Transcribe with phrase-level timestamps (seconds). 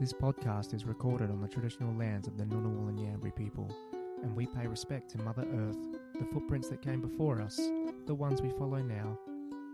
[0.00, 3.70] This podcast is recorded on the traditional lands of the Ngunnawal and Ngambri people,
[4.22, 5.76] and we pay respect to Mother Earth,
[6.18, 7.60] the footprints that came before us,
[8.06, 9.18] the ones we follow now,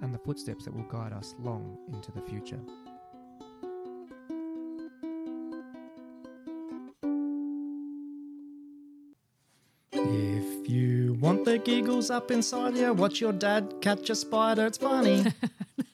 [0.03, 2.59] and the footsteps that will guide us long into the future.
[9.93, 14.67] If you want the giggles up inside you, watch your dad catch a spider.
[14.67, 15.25] It's funny.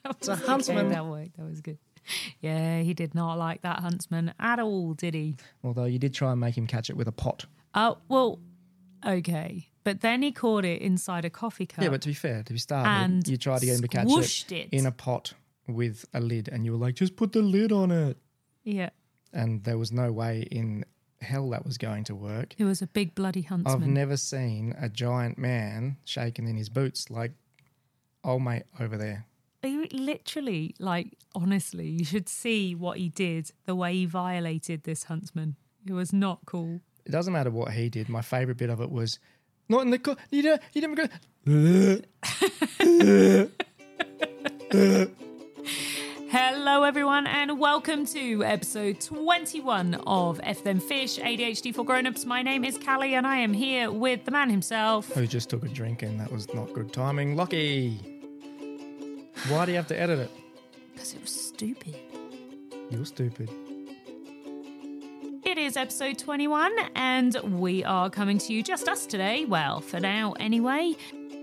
[0.05, 0.89] It's a Okay, huntsman.
[0.91, 1.37] that worked.
[1.37, 1.79] That was good.
[2.41, 5.37] Yeah, he did not like that huntsman at all, did he?
[5.63, 7.47] Although you did try and make him catch it with a pot.
[7.75, 8.41] Oh, well,
[9.07, 9.69] okay.
[9.85, 11.83] But then he caught it inside a coffee cup.
[11.83, 13.89] Yeah, but to be fair, to be started, And you tried to get him to
[13.89, 14.69] catch it, it.
[14.73, 15.35] in a pot
[15.69, 18.17] with a lid, and you were like, just put the lid on it.
[18.65, 18.91] yeah,
[19.33, 20.85] And there was no way in
[21.21, 22.55] hell that was going to work.
[22.59, 23.75] he was a big bloody huntsman.
[23.83, 27.31] I've never seen a giant man shaking in his boots like
[28.25, 29.27] old mate over there.
[29.93, 35.57] Literally, like, honestly, you should see what he did, the way he violated this huntsman.
[35.87, 36.81] It was not cool.
[37.05, 38.09] It doesn't matter what he did.
[38.09, 39.19] My favorite bit of it was
[39.69, 40.17] not in the car.
[40.31, 40.63] You don't.
[40.73, 41.09] You didn't go.
[46.31, 52.25] Hello, everyone, and welcome to episode 21 of F Them Fish ADHD for Grown-Ups.
[52.25, 55.13] My name is Callie, and I am here with the man himself.
[55.13, 57.37] Who just took a drink and that was not good timing.
[57.37, 58.12] Lockie.
[59.49, 60.31] Why do you have to edit it?
[60.93, 61.97] Because it was stupid.
[62.91, 63.51] You're stupid.
[65.45, 69.45] It is episode 21, and we are coming to you just us today.
[69.45, 70.95] Well, for now, anyway.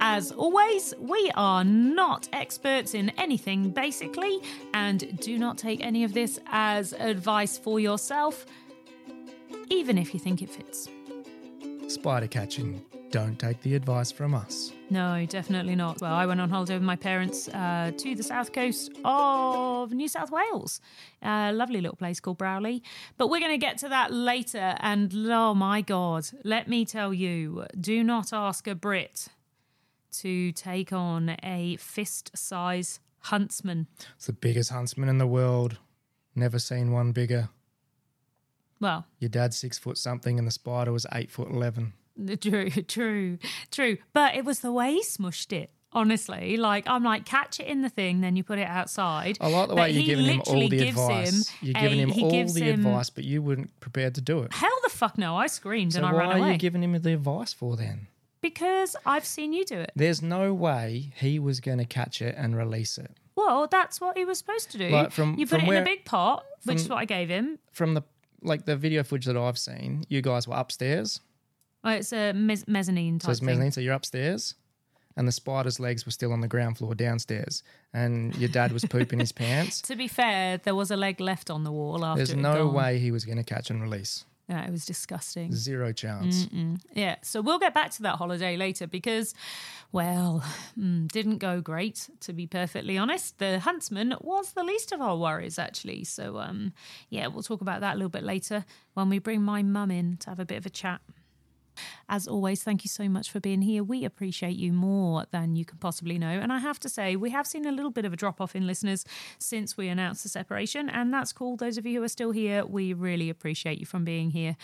[0.01, 4.39] As always, we are not experts in anything, basically,
[4.73, 8.45] and do not take any of this as advice for yourself,
[9.69, 10.87] even if you think it fits.
[11.89, 12.81] Spider catching.
[13.11, 14.71] Don't take the advice from us.
[14.91, 15.99] No, definitely not.
[15.99, 20.07] Well, I went on holiday with my parents uh, to the south coast of New
[20.07, 20.79] South Wales.
[21.23, 22.81] A lovely little place called Broulee.
[23.17, 24.75] But we're going to get to that later.
[24.79, 29.27] And oh my God, let me tell you do not ask a Brit
[30.19, 33.87] to take on a fist size huntsman.
[34.17, 35.77] It's the biggest huntsman in the world.
[36.35, 37.49] Never seen one bigger.
[38.79, 41.93] Well, Your dad's six foot something and the spider was eight foot eleven.
[42.41, 43.37] True, true,
[43.71, 43.97] true.
[44.13, 45.71] But it was the way he smushed it.
[45.91, 49.39] Honestly, like I'm like, catch it in the thing, then you put it outside.
[49.41, 51.49] I like the But way you're giving him all the advice.
[51.49, 54.43] him You're giving a- him all the him- advice, but you weren't prepared to do
[54.43, 54.53] it.
[54.53, 55.35] Hell the fuck no!
[55.35, 56.39] I screamed So and I ran away.
[56.41, 58.07] why are you giving him the advice for then?
[58.41, 59.91] because I've seen you do it.
[59.95, 63.11] There's no way he was going to catch it and release it.
[63.35, 64.87] Well, that's what he was supposed to do.
[64.89, 67.27] Like, from- you put from it in a big pot, which is what I gave
[67.29, 67.57] him.
[67.73, 68.03] From the
[68.41, 71.19] like the video footage that I've seen, you guys were upstairs.
[71.83, 73.45] Oh, it's a mez- mezzanine So type it's thing.
[73.47, 74.55] mezzanine, so you're upstairs,
[75.15, 77.63] and the spider's legs were still on the ground floor downstairs,
[77.93, 79.81] and your dad was pooping his pants.
[79.83, 82.17] To be fair, there was a leg left on the wall after.
[82.25, 82.73] There's no gone.
[82.73, 84.25] way he was going to catch and release.
[84.49, 85.53] Yeah, it was disgusting.
[85.53, 86.47] Zero chance.
[86.95, 89.35] Yeah, so we'll get back to that holiday later because,
[89.91, 90.43] well,
[90.75, 93.37] mm, didn't go great to be perfectly honest.
[93.37, 96.03] The huntsman was the least of our worries actually.
[96.03, 96.73] So, um,
[97.09, 98.65] yeah, we'll talk about that a little bit later
[98.95, 101.01] when we bring my mum in to have a bit of a chat.
[102.07, 103.83] As always, thank you so much for being here.
[103.83, 106.27] We appreciate you more than you can possibly know.
[106.27, 108.55] And I have to say, we have seen a little bit of a drop off
[108.55, 109.05] in listeners
[109.37, 111.57] since we announced the separation, and that's cool.
[111.57, 114.55] Those of you who are still here, we really appreciate you from being here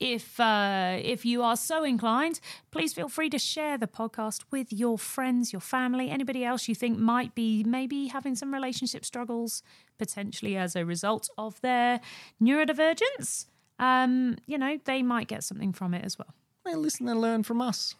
[0.00, 2.40] if uh, if you are so inclined,
[2.70, 6.74] please feel free to share the podcast with your friends, your family, anybody else you
[6.74, 9.62] think might be maybe having some relationship struggles,
[9.98, 12.00] potentially as a result of their
[12.42, 13.46] neurodivergence.
[13.78, 16.34] Um, you know, they might get something from it as well.
[16.64, 17.94] Well, listen and learn from us.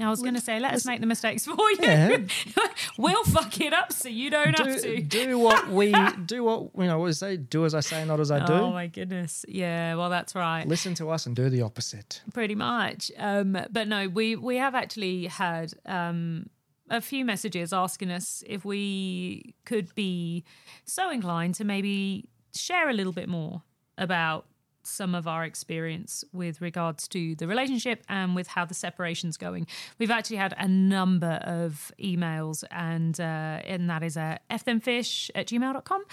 [0.00, 1.76] I was going to say, let us make the mistakes for you.
[1.82, 2.16] Yeah.
[2.98, 5.02] we'll fuck it up so you don't have Do, to.
[5.02, 5.92] do what we
[6.26, 6.42] do.
[6.44, 6.98] What you know.
[6.98, 7.36] What we say?
[7.36, 8.54] Do as I say, not as I do.
[8.54, 9.44] Oh my goodness.
[9.46, 10.66] Yeah, well, that's right.
[10.66, 12.22] Listen to us and do the opposite.
[12.32, 13.12] pretty much.
[13.18, 16.48] Um, but no, we we have actually had um,
[16.88, 20.42] a few messages asking us if we could be
[20.86, 23.62] so inclined to maybe share a little bit more
[23.98, 24.46] about
[24.84, 29.66] some of our experience with regards to the relationship and with how the separation's going.
[29.98, 35.46] We've actually had a number of emails, and uh, and that is at fthemfish at
[35.46, 36.04] gmail.com.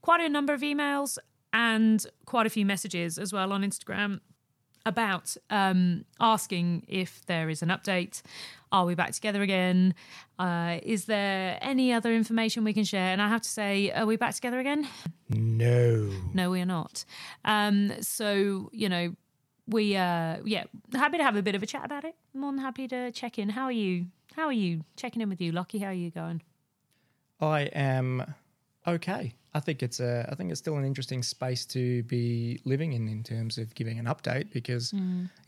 [0.00, 1.18] Quite a number of emails
[1.52, 4.20] and quite a few messages as well on Instagram
[4.86, 8.22] about um, asking if there is an update.
[8.70, 9.94] Are we back together again?
[10.38, 13.12] Uh, is there any other information we can share?
[13.12, 14.86] And I have to say, are we back together again?
[15.30, 16.10] No.
[16.34, 17.04] No, we are not.
[17.44, 19.14] Um, so, you know,
[19.66, 22.14] we, uh, yeah, happy to have a bit of a chat about it.
[22.34, 23.50] More than happy to check in.
[23.50, 24.06] How are you?
[24.34, 24.84] How are you?
[24.96, 25.78] Checking in with you, Lockie.
[25.78, 26.42] How are you going?
[27.40, 28.34] I am
[28.86, 29.34] okay.
[29.54, 33.08] I think it's a I think it's still an interesting space to be living in
[33.08, 34.94] in terms of giving an update because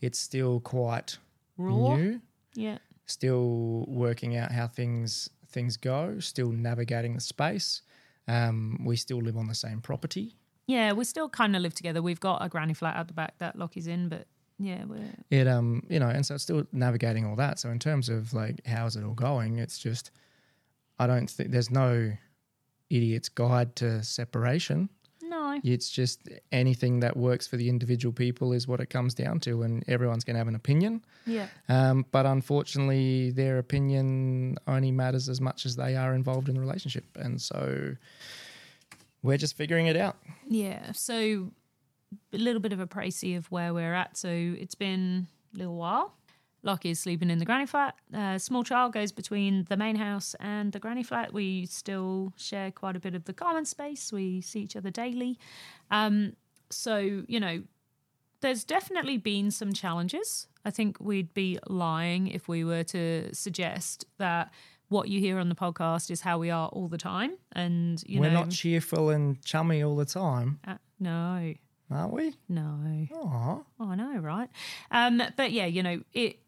[0.01, 1.17] it's still quite
[1.57, 1.95] Raw.
[1.95, 2.21] new,
[2.55, 2.79] Yeah.
[3.05, 7.81] Still working out how things things go, still navigating the space.
[8.27, 10.35] Um, we still live on the same property.
[10.67, 12.01] Yeah, we still kind of live together.
[12.01, 14.27] We've got a granny flat out the back that Lockie's in, but
[14.57, 17.59] yeah, we're It um you know, and so it's still navigating all that.
[17.59, 20.11] So in terms of like how's it all going, it's just
[20.99, 22.13] I don't think there's no
[22.89, 24.89] idiot's guide to separation.
[25.55, 25.61] No.
[25.63, 29.63] It's just anything that works for the individual people is what it comes down to,
[29.63, 31.03] and everyone's going to have an opinion.
[31.25, 31.47] Yeah.
[31.69, 36.61] Um, but unfortunately, their opinion only matters as much as they are involved in the
[36.61, 37.95] relationship, and so
[39.23, 40.17] we're just figuring it out.
[40.47, 40.91] Yeah.
[40.93, 41.51] So
[42.33, 44.17] a little bit of a précis of where we're at.
[44.17, 46.13] So it's been a little while.
[46.63, 47.95] Lockie is sleeping in the granny flat.
[48.13, 51.33] Uh, small child goes between the main house and the granny flat.
[51.33, 54.13] We still share quite a bit of the common space.
[54.13, 55.39] We see each other daily.
[55.89, 56.33] Um,
[56.69, 57.63] so, you know,
[58.41, 60.47] there's definitely been some challenges.
[60.63, 64.51] I think we'd be lying if we were to suggest that
[64.89, 67.37] what you hear on the podcast is how we are all the time.
[67.53, 71.53] And, you know, we're know, not cheerful and chummy all the time, uh, no,
[71.89, 72.35] aren't we?
[72.49, 73.07] no.
[73.13, 73.59] Aw.
[73.79, 74.49] Oh, I know, right?
[74.91, 76.39] Um, but yeah, you know, it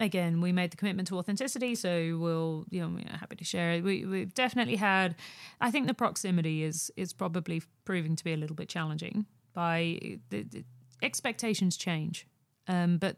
[0.00, 3.72] again, we made the commitment to authenticity, so we'll, you know, we're happy to share
[3.72, 3.84] it.
[3.84, 5.16] We, we've definitely had,
[5.60, 9.26] I think the proximity is is probably proving to be a little bit challenging.
[9.54, 10.64] By the, the
[11.02, 12.26] expectations change,
[12.68, 13.16] um, but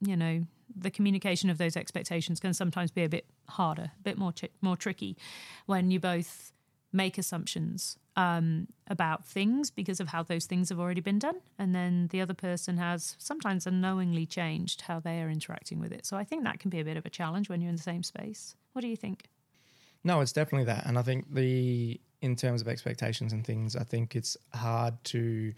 [0.00, 4.18] you know, the communication of those expectations can sometimes be a bit harder, a bit
[4.18, 5.16] more chi- more tricky,
[5.66, 6.52] when you both
[6.92, 11.40] make assumptions um, about things because of how those things have already been done.
[11.58, 16.04] And then the other person has sometimes unknowingly changed how they are interacting with it.
[16.04, 17.82] So I think that can be a bit of a challenge when you're in the
[17.82, 18.54] same space.
[18.72, 19.28] What do you think?
[20.04, 20.84] No, it's definitely that.
[20.86, 25.54] And I think the in terms of expectations and things, I think it's hard to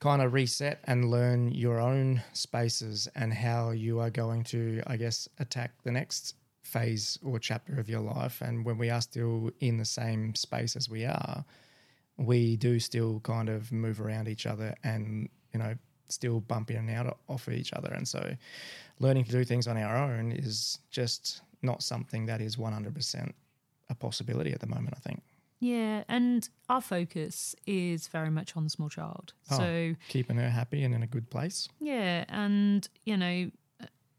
[0.00, 4.96] kind of reset and learn your own spaces and how you are going to, I
[4.96, 8.40] guess, attack the next phase or chapter of your life.
[8.40, 11.44] And when we are still in the same space as we are,
[12.16, 15.74] we do still kind of move around each other and, you know,
[16.08, 17.92] still bump in and out off of each other.
[17.92, 18.34] And so
[19.00, 23.32] learning to do things on our own is just not something that is 100%
[23.90, 25.22] a possibility at the moment, I think.
[25.60, 29.32] Yeah, and our focus is very much on the small child.
[29.50, 29.58] Oh.
[29.58, 31.68] So Keeping her happy and in a good place.
[31.80, 33.50] Yeah, and you know,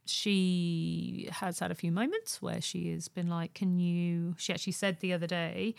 [0.05, 4.73] she has had a few moments where she has been like, "Can you?" She actually
[4.73, 5.75] said the other day,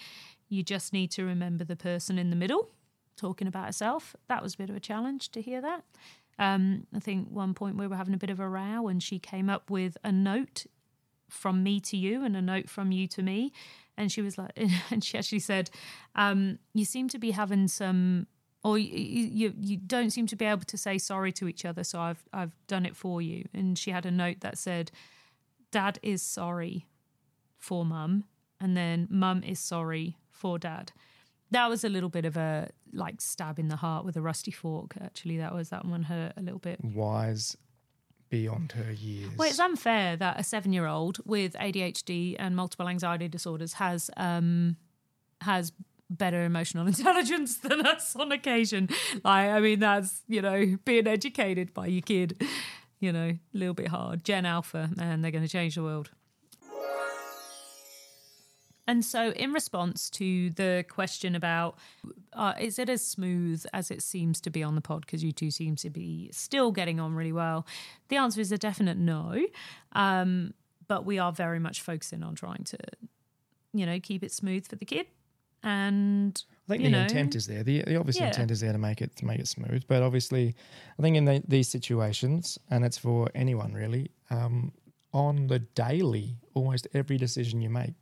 [0.49, 2.71] "You just need to remember the person in the middle."
[3.17, 5.85] Talking about herself, that was a bit of a challenge to hear that.
[6.39, 9.19] Um, I think one point we were having a bit of a row, and she
[9.19, 10.67] came up with a note
[11.31, 13.53] from me to you and a note from you to me,
[13.97, 14.53] and she was like,
[14.91, 15.71] and she actually said,
[16.15, 18.27] um, "You seem to be having some."
[18.67, 18.89] or you,
[19.27, 22.25] you you don't seem to be able to say sorry to each other so i've
[22.33, 24.91] i've done it for you and she had a note that said
[25.71, 26.87] dad is sorry
[27.57, 28.25] for mum
[28.61, 30.93] and then mum is sorry for dad
[31.51, 34.51] that was a little bit of a like stab in the heart with a rusty
[34.51, 37.57] fork actually that was that one hurt a little bit Wise
[38.29, 39.31] beyond her years.
[39.37, 44.77] well, it's unfair that a seven-year-old with ADHD and multiple anxiety disorders has um
[45.43, 45.73] has
[46.11, 48.89] better emotional intelligence than us on occasion.
[49.25, 52.43] Like, I mean, that's you know being educated by your kid.
[52.99, 54.25] You know, a little bit hard.
[54.25, 56.11] Gen Alpha, man, they're going to change the world.
[58.89, 61.77] And so, in response to the question about
[62.33, 65.33] uh, is it as smooth as it seems to be on the pod, because you
[65.33, 67.67] two seem to be still getting on really well,
[68.09, 69.47] the answer is a definite no.
[69.93, 70.55] Um,
[70.89, 72.79] but we are very much focusing on trying to,
[73.73, 75.07] you know, keep it smooth for the kid.
[75.65, 77.65] And I think the know, intent is there.
[77.65, 78.27] The, the obvious Yeah.
[78.27, 79.83] intent is there to make it to make it smooth.
[79.89, 80.55] But obviously,
[80.97, 84.73] I think in the, these situations, and it's for anyone really, um,
[85.13, 87.95] on the daily, almost every decision you make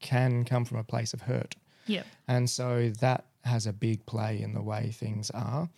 [0.00, 1.54] can come from a place of hurt.
[1.86, 5.68] yeah, And so that has a big play in the way things are.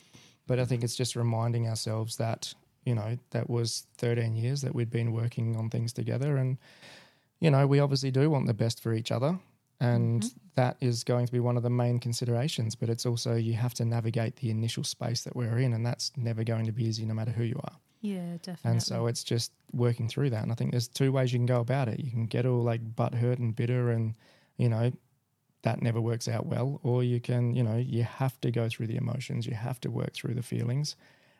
[0.46, 2.52] But I think it's just reminding ourselves that,
[2.84, 6.38] you know, that was 13 years that we'd been working on things together.
[6.38, 6.56] And,
[7.40, 9.38] you know, we obviously do want the best for each other.
[9.80, 10.38] And mm-hmm.
[10.56, 12.74] that is going to be one of the main considerations.
[12.74, 15.74] But it's also, you have to navigate the initial space that we're in.
[15.74, 17.76] And that's never going to be easy no matter who you are.
[18.00, 18.70] Yeah, definitely.
[18.70, 20.42] And so it's just working through that.
[20.42, 22.00] And I think there's two ways you can go about it.
[22.00, 24.14] You can get all like butt hurt and bitter and,
[24.56, 24.92] you know,
[25.62, 26.80] that never works out well.
[26.82, 29.90] Or you can, you know, you have to go through the emotions, you have to
[29.90, 30.96] work through the feelings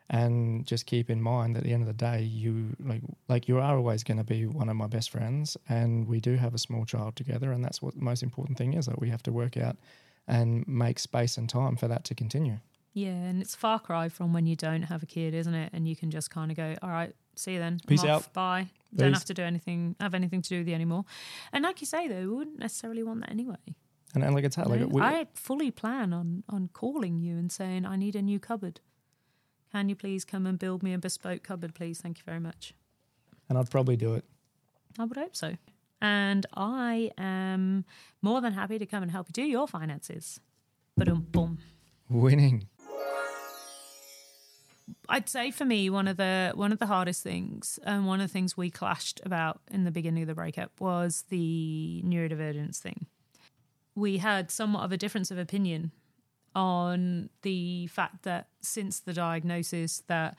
[0.09, 3.47] and just keep in mind that at the end of the day, you like like
[3.47, 6.53] you are always going to be one of my best friends and we do have
[6.53, 9.23] a small child together and that's what the most important thing is that we have
[9.23, 9.77] to work out
[10.27, 12.59] and make space and time for that to continue.
[12.93, 15.69] Yeah, and it's far cry from when you don't have a kid, isn't it?
[15.73, 17.73] And you can just kind of go, all right, see you then.
[17.73, 18.33] I'm Peace off, out.
[18.33, 18.67] Bye.
[18.95, 21.05] Don't have to do anything, have anything to do with you anymore.
[21.53, 23.57] And like you say, though, we wouldn't necessarily want that anyway.
[24.15, 24.57] And, and like it's.
[24.57, 28.39] Like we, I fully plan on on calling you and saying, I need a new
[28.39, 28.79] cupboard.
[29.71, 32.01] Can you please come and build me a bespoke cupboard, please?
[32.01, 32.73] Thank you very much.
[33.47, 34.25] and I'd probably do it.
[34.97, 35.57] I would hope so.
[36.01, 37.85] And I am
[38.23, 40.39] more than happy to come and help you do your finances.
[40.97, 41.59] But um, boom.
[42.09, 42.67] Winning.
[45.07, 48.27] I'd say for me, one of the one of the hardest things, and one of
[48.27, 53.07] the things we clashed about in the beginning of the breakup was the neurodivergence thing.
[53.95, 55.91] We had somewhat of a difference of opinion
[56.55, 60.37] on the fact that since the diagnosis, that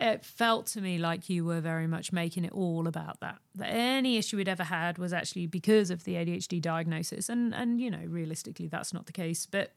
[0.00, 3.38] it felt to me like you were very much making it all about that.
[3.56, 7.80] That any issue we'd ever had was actually because of the ADHD diagnosis, and and
[7.80, 9.72] you know realistically that's not the case, but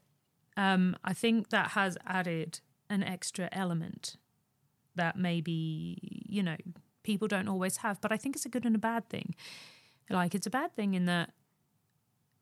[0.58, 2.60] um, I think that has added
[2.92, 4.18] an extra element
[4.96, 6.58] that maybe you know
[7.04, 9.34] people don't always have but i think it's a good and a bad thing.
[10.10, 11.32] Like it's a bad thing in that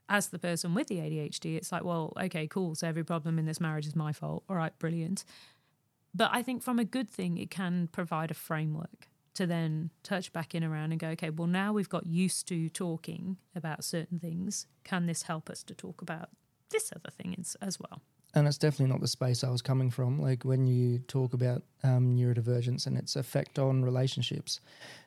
[0.10, 3.46] as the person with the adhd it's like well okay cool so every problem in
[3.46, 4.44] this marriage is my fault.
[4.50, 5.24] All right brilliant.
[6.15, 10.34] But i think from a good thing it can provide a framework to then touch
[10.34, 14.18] back in around and go okay well now we've got used to talking about certain
[14.18, 14.65] things.
[14.84, 16.29] Can this help us to talk about
[16.72, 18.01] this other thing as, well
[18.36, 20.22] and it's definitely not the space I was coming from.
[20.22, 24.60] Like when you talk about um, neurodivergence and its effect on relationships,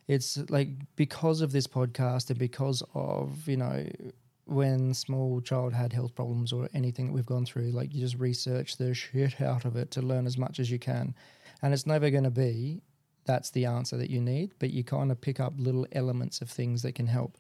[0.09, 3.87] it's like because of this podcast and because of you know
[4.47, 8.19] when small child had health problems or anything that we've gone through, like you just
[8.19, 11.15] research the shit out of it to learn as much as you can,
[11.63, 12.83] and it's never going to be
[13.25, 16.51] that's the answer that you need, but you kind of pick up little elements of
[16.51, 17.39] things that can help.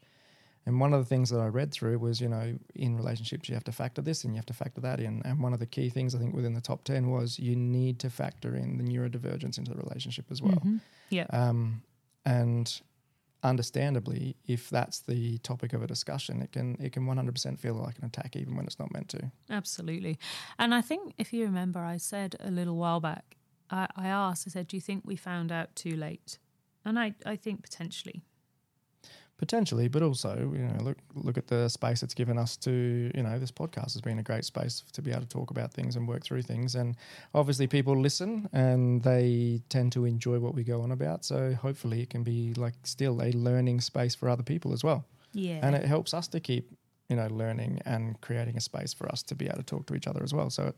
[0.64, 3.54] And one of the things that I read through was, you know, in relationships, you
[3.54, 5.20] have to factor this and you have to factor that in.
[5.24, 7.98] And one of the key things I think within the top 10 was you need
[8.00, 10.62] to factor in the neurodivergence into the relationship as well.
[11.10, 11.82] yeah Um,
[12.24, 12.80] and
[13.42, 17.98] understandably, if that's the topic of a discussion, it can it can 100% feel like
[17.98, 19.32] an attack even when it's not meant to.
[19.50, 20.18] Absolutely.
[20.58, 23.36] And I think if you remember, I said a little while back,
[23.70, 26.38] I, I asked, I said, Do you think we found out too late?
[26.84, 28.24] And I, I think potentially.
[29.42, 33.24] Potentially, but also, you know, look look at the space it's given us to, you
[33.24, 35.96] know, this podcast has been a great space to be able to talk about things
[35.96, 36.76] and work through things.
[36.76, 36.94] And
[37.34, 41.24] obviously people listen and they tend to enjoy what we go on about.
[41.24, 45.04] So hopefully it can be like still a learning space for other people as well.
[45.32, 45.58] Yeah.
[45.60, 46.70] And it helps us to keep,
[47.08, 49.96] you know, learning and creating a space for us to be able to talk to
[49.96, 50.50] each other as well.
[50.50, 50.72] So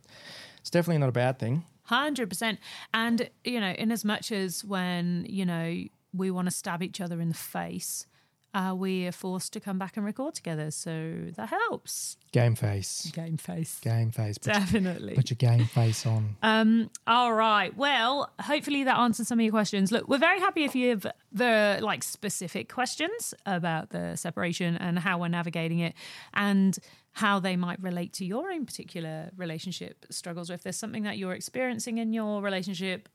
[0.59, 1.65] it's definitely not a bad thing.
[1.83, 2.61] Hundred percent.
[2.95, 6.99] And you know, in as much as when you know we want to stab each
[6.99, 8.07] other in the face,
[8.55, 12.17] uh, we are forced to come back and record together, so that helps.
[12.33, 13.11] Game face.
[13.13, 14.39] Game face, Game face.
[14.39, 15.15] Put, definitely.
[15.15, 16.37] put your game face on.
[16.43, 17.77] Um, all right.
[17.77, 19.91] Well, hopefully that answers some of your questions.
[19.91, 24.99] Look, we're very happy if you have the like specific questions about the separation and
[24.99, 25.95] how we're navigating it
[26.33, 26.79] and
[27.13, 31.17] how they might relate to your own particular relationship struggles or if there's something that
[31.17, 33.09] you're experiencing in your relationship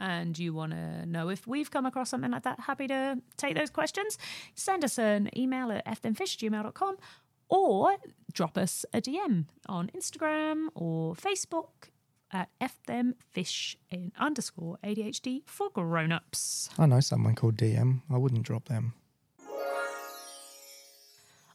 [0.00, 3.54] and you want to know if we've come across something like that, happy to take
[3.56, 4.18] those questions.
[4.54, 6.96] Send us an email at fthemfish@gmail.com
[7.48, 7.96] or
[8.32, 11.90] drop us a DM on Instagram or Facebook
[12.30, 16.70] at fthemfish in underscore ADHD for grown-ups.
[16.78, 18.02] I know someone called DM.
[18.10, 18.94] I wouldn't drop them.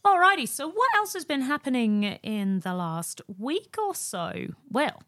[0.06, 4.54] Alrighty, so what else has been happening in the last week or so?
[4.70, 5.02] Well,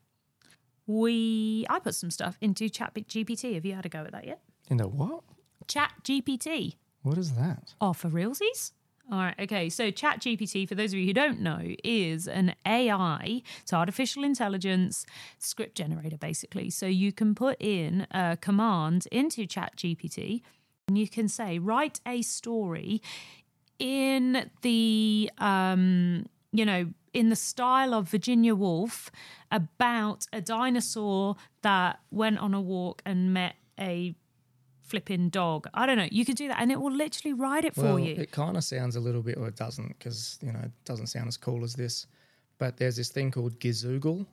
[0.90, 3.54] we I put some stuff into Chat GPT.
[3.54, 4.42] Have you had a go at that yet?
[4.70, 5.24] You know what?
[5.68, 6.76] Chat GPT.
[7.04, 7.76] What is that?
[7.80, 8.72] Oh, for realsies?
[9.12, 9.70] All right, okay.
[9.70, 15.04] So, ChatGPT, for those of you who don't know, is an AI, it's artificial intelligence
[15.40, 16.70] script generator, basically.
[16.70, 20.42] So, you can put in a command into ChatGPT
[20.88, 23.02] and you can say, write a story
[23.80, 29.12] in the, um, you know, in the style of Virginia Woolf
[29.52, 34.16] about a dinosaur that went on a walk and met a
[34.82, 35.68] flipping dog.
[35.74, 36.08] I don't know.
[36.12, 38.16] You can do that and it will literally write it for you.
[38.16, 41.08] it kind of sounds a little bit, or it doesn't, because you know it doesn't
[41.08, 42.08] sound as cool as this.
[42.58, 44.26] But there's this thing called Gizoogle,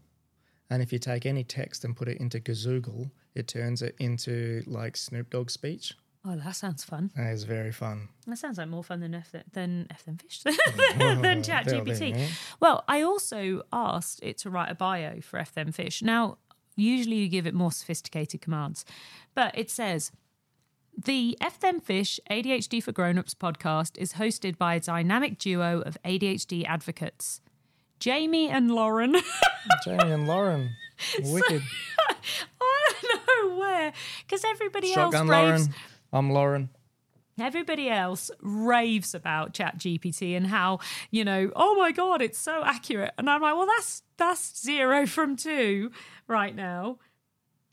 [0.71, 4.63] and if you take any text and put it into Gizoogle, it turns it into
[4.67, 5.95] like Snoop Dogg speech.
[6.29, 7.11] Oh, that sounds fun.
[7.17, 8.09] And it's very fun.
[8.27, 12.29] That sounds like more fun than F than F than fish than ChatGPT.
[12.59, 16.03] Well, I also asked it to write a bio for F them fish.
[16.03, 16.39] Now,
[16.75, 18.85] usually you give it more sophisticated commands,
[19.35, 20.11] but it says
[21.05, 25.97] the F them fish ADHD for Grown-ups podcast is hosted by a dynamic duo of
[26.05, 27.41] ADHD advocates.
[28.01, 29.15] Jamie and Lauren.
[29.85, 30.71] Jamie and Lauren.
[31.21, 31.63] Wicked.
[32.61, 33.93] I don't know where,
[34.27, 35.69] because everybody Shotgun else raves.
[35.69, 35.75] Lauren.
[36.17, 36.71] I'm Lauren.
[37.39, 40.79] Everybody else raves about ChatGPT and how
[41.11, 45.07] you know, oh my god, it's so accurate, and I'm like, well, that's that's zero
[45.07, 45.91] from two
[46.27, 46.99] right now.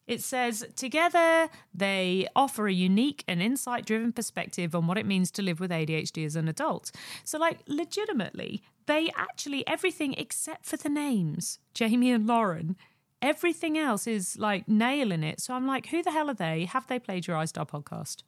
[0.06, 5.32] It says together they offer a unique and insight driven perspective on what it means
[5.32, 6.92] to live with ADHD as an adult.
[7.24, 12.76] So, like, legitimately, they actually everything except for the names, Jamie and Lauren.
[13.22, 15.40] Everything else is like nailing it.
[15.40, 16.66] So I'm like, who the hell are they?
[16.66, 18.24] Have they plagiarized our podcast?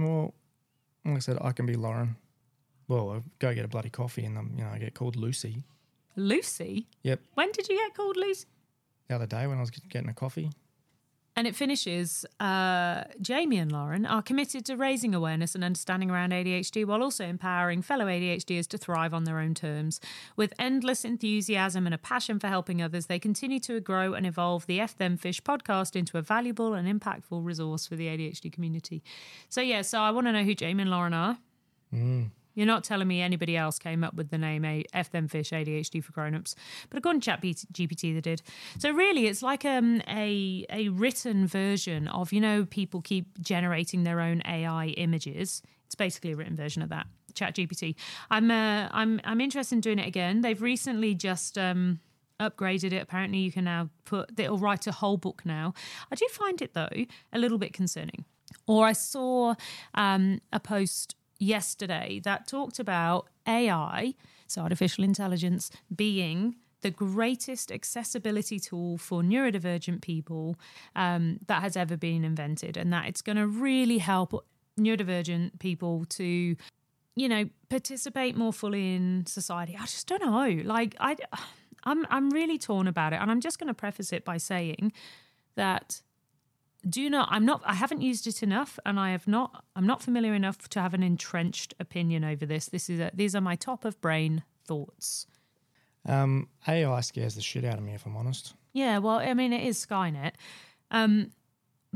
[0.00, 0.34] Well,
[1.04, 2.16] like I said, I can be Lauren.
[2.88, 5.62] Well, I go get a bloody coffee and um, you know I get called Lucy.
[6.16, 6.86] Lucy?
[7.02, 7.20] Yep.
[7.34, 8.46] When did you get called Lucy?
[9.08, 10.50] The other day when I was getting a coffee.
[11.36, 16.32] And it finishes uh, Jamie and Lauren are committed to raising awareness and understanding around
[16.32, 20.00] ADHD while also empowering fellow ADHDers to thrive on their own terms.
[20.36, 24.66] With endless enthusiasm and a passion for helping others, they continue to grow and evolve
[24.66, 29.02] the F Them Fish podcast into a valuable and impactful resource for the ADHD community.
[29.48, 31.38] So, yeah, so I want to know who Jamie and Lauren are.
[32.54, 35.50] You're not telling me anybody else came up with the name A- F them fish
[35.50, 36.54] ADHD for grown-ups,
[36.88, 38.42] but according to ChatGPT, they did.
[38.78, 44.04] So really, it's like um, a a written version of you know people keep generating
[44.04, 45.62] their own AI images.
[45.86, 47.06] It's basically a written version of that.
[47.34, 47.94] ChatGPT.
[48.30, 50.40] I'm uh, I'm I'm interested in doing it again.
[50.40, 51.56] They've recently just.
[51.58, 52.00] Um,
[52.40, 53.02] upgraded it.
[53.02, 55.74] Apparently, you can now put it'll write a whole book now.
[56.10, 56.88] I do find it though
[57.32, 58.24] a little bit concerning.
[58.66, 59.54] Or I saw
[59.94, 64.14] um, a post yesterday that talked about AI,
[64.46, 70.56] so artificial intelligence, being the greatest accessibility tool for neurodivergent people
[70.94, 74.46] um, that has ever been invented, and that it's going to really help
[74.78, 76.56] neurodivergent people to
[77.16, 79.76] you know participate more fully in society.
[79.76, 80.62] I just don't know.
[80.64, 81.16] Like i
[81.84, 84.92] i'm i'm really torn about it and i'm just going to preface it by saying
[85.56, 86.02] that
[86.88, 90.02] do not i'm not i haven't used it enough and i have not i'm not
[90.02, 92.66] familiar enough to have an entrenched opinion over this.
[92.66, 95.26] This is a, these are my top of brain thoughts.
[96.06, 98.54] Um, AI scares the shit out of me, if I'm honest.
[98.72, 100.32] yeah well i mean it is skynet.
[100.90, 101.32] Um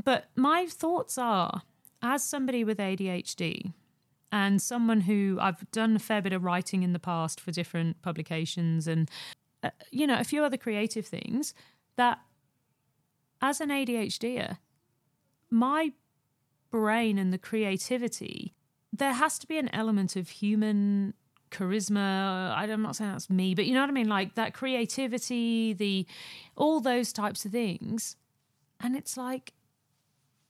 [0.03, 1.63] but my thoughts are
[2.01, 3.73] as somebody with adhd
[4.31, 8.01] and someone who i've done a fair bit of writing in the past for different
[8.01, 9.09] publications and
[9.63, 11.53] uh, you know a few other creative things
[11.95, 12.19] that
[13.41, 14.57] as an adhder
[15.55, 15.93] my
[16.69, 18.53] brain and the creativity,
[18.91, 21.13] there has to be an element of human
[21.49, 22.53] charisma.
[22.55, 24.09] I'm not saying that's me, but you know what I mean?
[24.09, 26.05] Like that creativity, the
[26.55, 28.17] all those types of things.
[28.81, 29.53] And it's like,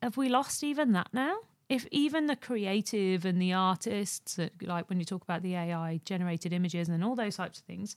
[0.02, 1.38] have we lost even that now?
[1.70, 6.00] If even the creative and the artists, uh, like when you talk about the AI
[6.06, 7.96] generated images and all those types of things,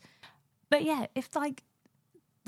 [0.70, 1.64] but yeah, if like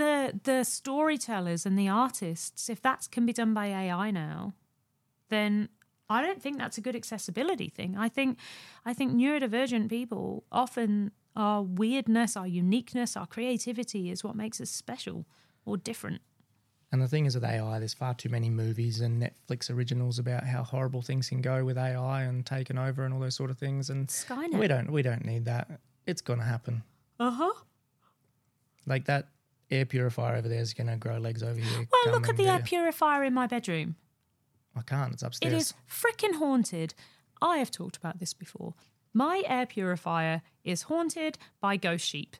[0.00, 4.54] the the storytellers and the artists, if that can be done by AI now,
[5.28, 5.68] then
[6.08, 7.96] I don't think that's a good accessibility thing.
[7.96, 8.38] I think
[8.84, 14.68] I think neurodivergent people often our weirdness, our uniqueness, our creativity is what makes us
[14.70, 15.26] special
[15.64, 16.20] or different.
[16.92, 20.44] And the thing is with AI, there's far too many movies and Netflix originals about
[20.44, 23.58] how horrible things can go with AI and taken over and all those sort of
[23.58, 23.90] things.
[23.90, 24.58] And Skynet.
[24.58, 25.80] we don't we don't need that.
[26.06, 26.82] It's gonna happen.
[27.20, 27.52] Uh huh.
[28.86, 29.28] Like that
[29.70, 31.86] air purifier over there is gonna grow legs over here.
[31.92, 33.96] Well, look at the get air purifier in my bedroom.
[34.76, 35.12] I can't.
[35.12, 35.52] It's upstairs.
[35.52, 36.94] It is freaking haunted.
[37.42, 38.74] I have talked about this before.
[39.12, 42.36] My air purifier is haunted by ghost sheep,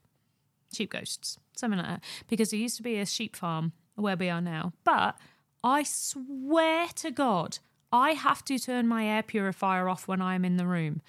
[0.73, 2.05] sheep ghosts, something like that.
[2.29, 4.73] Because there used to be a sheep farm where we are now.
[4.85, 5.19] But
[5.64, 7.59] I swear to God,
[7.93, 11.03] I have to turn my air purifier off when I'm in the room.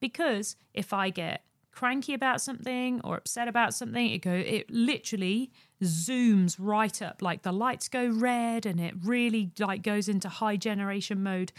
[0.00, 1.42] Because if I get
[1.78, 7.22] cranky about something or upset about something, it go it literally zooms right up.
[7.22, 11.52] Like the lights go red and it really like goes into high generation mode.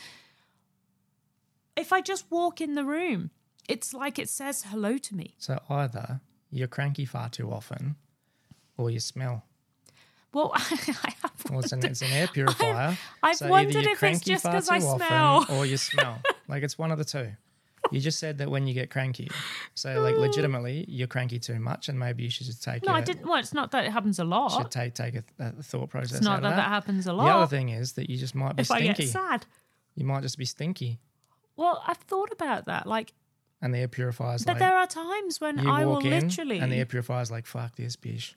[1.78, 3.30] If I just walk in the room,
[3.70, 5.36] it's like it says hello to me.
[5.38, 6.20] So either
[6.52, 7.96] you're cranky far too often,
[8.76, 9.46] or you smell.
[10.34, 12.98] Well, I have Well, it's an, it's an air purifier.
[13.24, 15.46] I've so wondered if it's just because I smell.
[15.50, 16.22] or you smell.
[16.50, 17.30] like it's one of the two.
[17.92, 19.30] You just said that when you get cranky.
[19.76, 20.20] So like mm.
[20.20, 22.84] legitimately, you're cranky too much, and maybe you should just take.
[22.84, 23.26] no, a, I didn't.
[23.26, 24.52] Well, it's not that it happens a lot.
[24.52, 26.18] You should take take a, a thought process.
[26.18, 26.68] It's not that that that.
[26.68, 27.26] happens a lot.
[27.26, 29.04] The other thing is that you just might be If I stinky.
[29.04, 29.46] get sad.
[29.96, 31.00] You might just be stinky,
[31.58, 32.88] Well, I've thought about that.
[32.88, 33.14] Like,
[33.62, 34.60] and the air purifier's but like.
[34.60, 38.36] there are times when I will literally, and the air purifier's like, "Fuck this, bitch."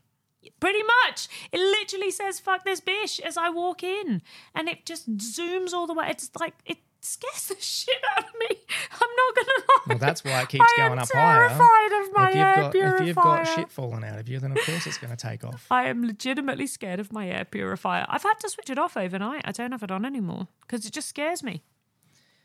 [0.61, 4.23] pretty much, it literally says "fuck this bitch" as I walk in,
[4.55, 6.09] and it just zooms all the way.
[6.11, 6.79] It's like it.
[7.05, 8.47] Scares the shit out of me.
[8.93, 9.83] I'm not gonna lie.
[9.89, 11.49] Well, that's why it keeps I going up higher.
[11.49, 13.01] terrified of my if air you've got purifier.
[13.01, 15.43] if you've got shit falling out of you, then of course it's going to take
[15.43, 15.67] off.
[15.71, 18.07] I am legitimately scared of my air purifier.
[18.09, 19.43] I've had to switch it off overnight.
[19.45, 21.65] I don't have it on anymore because it just scares me.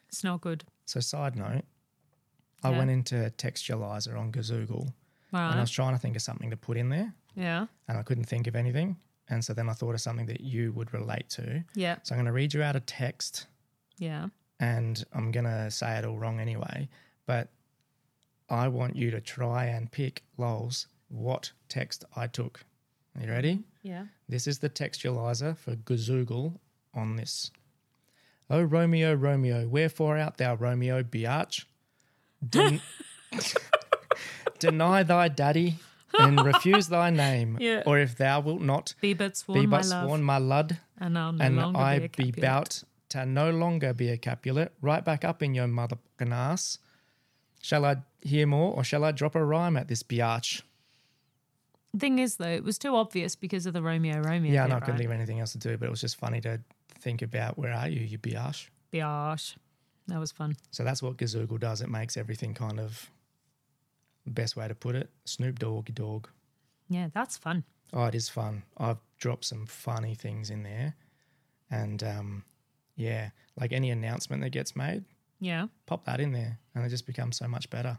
[0.10, 0.64] It's not good.
[0.86, 1.64] So, side note,
[2.64, 2.78] I Yeah.
[2.80, 4.94] went into Textualizer on Gizoogle
[5.34, 7.68] and I was trying to think of something to put in there, Yeah.
[7.88, 8.98] and I couldn't think of anything.
[9.30, 11.64] And so then I thought of something that you would relate to.
[11.76, 11.98] Yeah.
[12.04, 13.46] So I'm going to read you out a text,
[14.00, 14.30] Yeah.
[14.60, 16.90] And I'm going to say it all wrong anyway.
[17.26, 17.50] But
[18.50, 22.62] I want you to try and pick, lols, what text I took.
[23.18, 23.60] Are you ready?
[23.84, 24.06] Yeah.
[24.30, 26.60] This is the textualizer for Gizoogle
[26.94, 27.52] on this.
[28.50, 31.66] Oh, Romeo, Romeo, wherefore art thou, Romeo, biatch?
[32.48, 32.82] Den-
[34.60, 35.76] Deny thy daddy
[36.18, 37.58] and refuse thy name.
[37.68, 37.84] Yeah.
[37.86, 41.18] Or if thou wilt not, Be but sworn, be my but love, my lud, and
[41.18, 44.74] I'll no and I be, be bout to no longer be a Capulet.
[44.82, 46.80] Right back up in your mother ass.
[47.62, 50.62] Shall I hear more, or shall I drop a rhyme at this biatch?
[51.98, 54.52] Thing is, though, it was too obvious because of the Romeo Romeo.
[54.52, 55.04] Yeah, bit, I'm not going right?
[55.04, 56.60] to leave anything else to do, but it was just funny to
[57.00, 58.68] think about where are you, you biatch?
[58.94, 59.56] Biash.
[60.08, 60.56] That was fun.
[60.72, 61.82] So that's what Gizoogle does.
[61.82, 63.10] It makes everything kind of
[64.26, 65.10] best way to put it.
[65.26, 66.30] Snoop Doggy Dog.
[66.90, 67.64] Yeah, that's fun.
[67.94, 68.64] Oh, it is fun.
[68.78, 70.96] I've dropped some funny things in there.
[71.70, 72.44] And um,
[72.98, 75.06] yeah, like any announcement that gets made,
[75.40, 75.68] Yeah.
[75.86, 77.98] pop that in there and it just becomes so much better.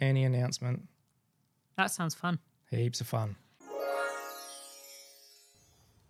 [0.00, 0.88] Any announcement,
[1.76, 2.38] That sounds fun.
[2.70, 3.36] heaps of fun.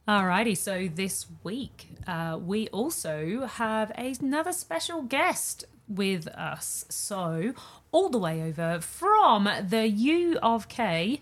[0.09, 6.85] Alrighty, so this week uh, we also have another special guest with us.
[6.89, 7.55] So,
[7.93, 11.21] all the way over from the U of K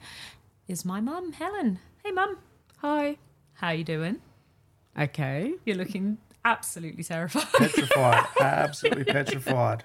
[0.66, 1.78] is my mum, Helen.
[2.04, 2.38] Hey, mum.
[2.78, 3.16] Hi.
[3.54, 4.20] How you doing?
[4.98, 5.54] Okay.
[5.64, 7.46] You're looking absolutely terrified.
[7.54, 8.26] Petrified.
[8.40, 9.84] absolutely petrified.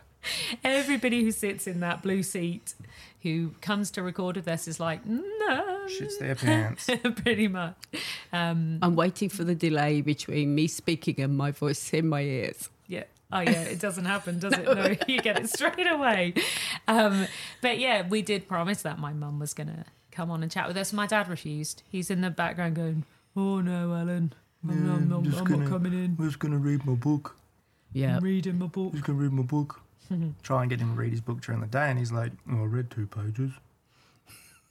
[0.63, 2.73] Everybody who sits in that blue seat
[3.21, 5.85] who comes to record with us is like, no.
[5.87, 6.89] Shits their pants.
[7.17, 7.75] Pretty much.
[8.33, 12.69] Um, I'm waiting for the delay between me speaking and my voice in my ears.
[12.87, 13.03] Yeah.
[13.31, 14.65] Oh yeah, it doesn't happen, does it?
[14.75, 16.35] No, you get it straight away.
[16.87, 17.27] Um,
[17.61, 20.77] but yeah, we did promise that my mum was gonna come on and chat with
[20.77, 20.93] us.
[20.93, 21.81] My dad refused.
[21.89, 23.03] He's in the background going,
[23.35, 24.33] "Oh no, Ellen,
[24.69, 26.15] I'm, I'm, I'm, I'm not coming in.
[26.19, 27.35] I'm just going to read my book.
[27.93, 28.17] Yeah.
[28.17, 29.81] I'm reading my book." Just going to read my book.
[30.43, 32.61] Try and get him to read his book during the day, and he's like, oh,
[32.63, 33.51] I read two pages.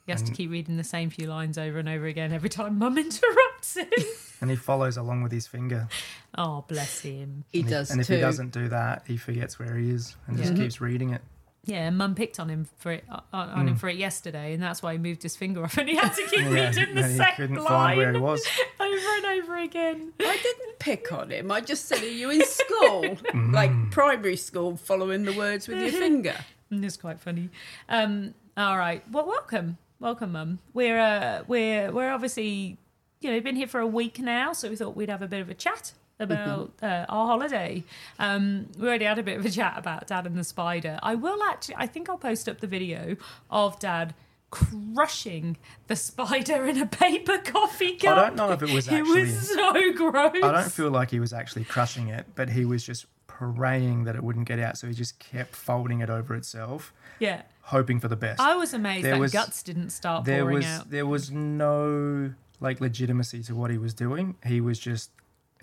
[0.07, 2.79] He has to keep reading the same few lines over and over again every time
[2.79, 3.89] mum interrupts him.
[4.41, 5.89] And he follows along with his finger.
[6.37, 7.45] oh, bless him.
[7.51, 8.15] He and does If, and if too.
[8.17, 11.23] he doesn't do that, he forgets where he is and just keeps reading it.
[11.67, 14.83] Yeah, mum picked on him for it on, on him for it yesterday, and that's
[14.83, 16.55] why he moved his finger off, and he had to keep Mm.
[16.57, 18.47] Yeah, reading the and he same couldn't line find where he was.
[18.81, 20.13] over and over again.
[20.21, 21.51] I didn't pick on him.
[21.51, 23.17] I just said, Are you in school?
[23.53, 26.35] like primary school, following the words with your finger.
[26.71, 27.49] Mm, It's quite funny.
[27.89, 29.03] Um, all right.
[29.11, 30.59] Well, welcome, welcome, Mum.
[30.75, 32.77] We're uh, we're we're obviously
[33.21, 35.41] you know been here for a week now, so we thought we'd have a bit
[35.41, 37.83] of a chat about uh, our holiday.
[38.19, 40.99] Um, we already had a bit of a chat about Dad and the spider.
[41.03, 41.77] I will actually.
[41.79, 43.17] I think I'll post up the video
[43.51, 44.15] of Dad
[44.51, 45.57] crushing
[45.89, 48.17] the spider in a paper coffee cup.
[48.19, 49.21] I don't know if it was actually.
[49.23, 50.43] It was so gross.
[50.43, 54.15] I don't feel like he was actually crushing it, but he was just praying that
[54.15, 54.79] it wouldn't get out.
[54.79, 57.43] So he just kept folding it over itself, Yeah.
[57.63, 58.41] hoping for the best.
[58.41, 60.91] I was amazed There that was- guts didn't start there pouring was out.
[60.91, 64.37] there was no like legitimacy to what he was doing.
[64.47, 65.11] He was just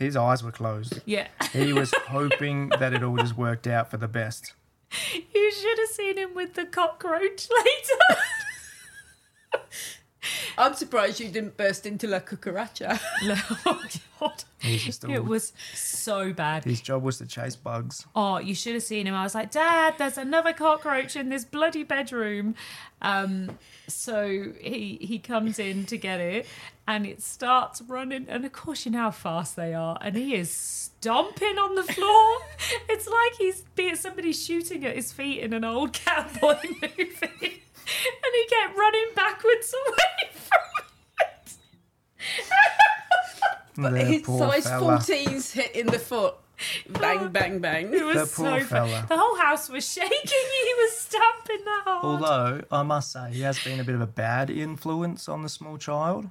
[0.02, 1.00] his eyes were closed.
[1.06, 1.28] Yeah.
[1.54, 4.54] He was hoping that it all just worked out for the best.
[5.34, 8.22] You should have seen him with the cockroach later.
[10.58, 13.00] I'm surprised you didn't burst into La Cucaracha.
[13.66, 13.84] oh,
[14.20, 14.44] God.
[14.60, 16.64] He was It was so bad.
[16.64, 18.06] his job was to chase bugs.
[18.16, 19.16] Oh, you should have seen him.
[19.16, 22.54] I was like, Dad, there's another cockroach in this bloody bedroom.
[23.02, 23.58] Um,
[23.88, 26.46] so he he comes in to get it,
[26.88, 28.28] and it starts running.
[28.30, 29.98] And of course, you know how fast they are.
[30.02, 32.38] And he is stomping on the floor.
[32.90, 37.64] it's like he's being somebody shooting at his feet in an old cowboy movie.
[37.88, 40.60] And he kept running backwards away from
[41.20, 41.54] it.
[43.78, 44.98] But The his poor size fella.
[44.98, 46.36] 14's hit in the foot.
[46.89, 47.91] Bang, bang, bang.
[47.91, 48.67] It was The so poor fun.
[48.67, 49.06] fella.
[49.08, 50.12] The whole house was shaking.
[50.22, 52.04] He was stamping that hard.
[52.06, 55.50] Although I must say, he has been a bit of a bad influence on the
[55.50, 56.30] small child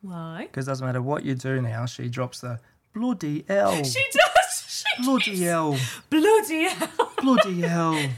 [0.00, 0.46] Why?
[0.50, 2.58] because doesn't matter what you do now, she drops the
[2.94, 4.64] bloody hell, She does.
[4.68, 5.76] She bloody keeps- hell,
[6.10, 7.12] Bloody hell.
[7.22, 8.08] bloody hell.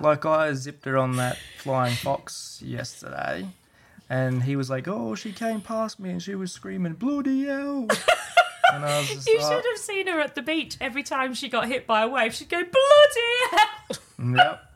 [0.00, 3.48] Like I zipped her on that flying fox yesterday,
[4.08, 7.86] and he was like, "Oh, she came past me and she was screaming bloody hell,"
[8.72, 11.34] And I was just You like, should have seen her at the beach every time
[11.34, 12.34] she got hit by a wave.
[12.34, 14.34] She'd go, bloody hell!
[14.36, 14.70] Yep.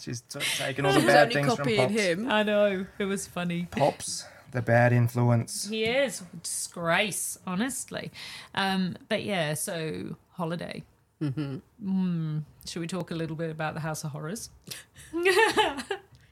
[0.00, 1.92] She's t- taking all the She bad only things from copying Pops.
[2.00, 2.30] him.
[2.30, 3.68] I know, it was funny.
[3.70, 5.68] Pops, the bad influence.
[5.68, 8.10] He is disgrace, honestly.
[8.54, 10.82] Um, but yeah, so holiday.
[11.22, 12.38] Mm-hmm.
[12.66, 14.50] Should we talk a little bit about the House of Horrors?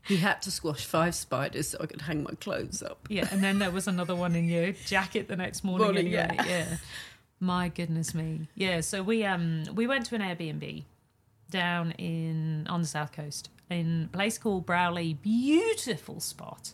[0.07, 3.07] He had to squash five spiders so I could hang my clothes up.
[3.09, 5.87] Yeah, and then there was another one in your jacket the next morning.
[5.87, 6.45] Morning, yeah.
[6.47, 6.77] yeah.
[7.41, 8.49] My goodness me.
[8.55, 10.85] Yeah, so we um we went to an Airbnb
[11.51, 15.21] down in on the south coast in a place called Broulee.
[15.23, 16.73] Beautiful spot.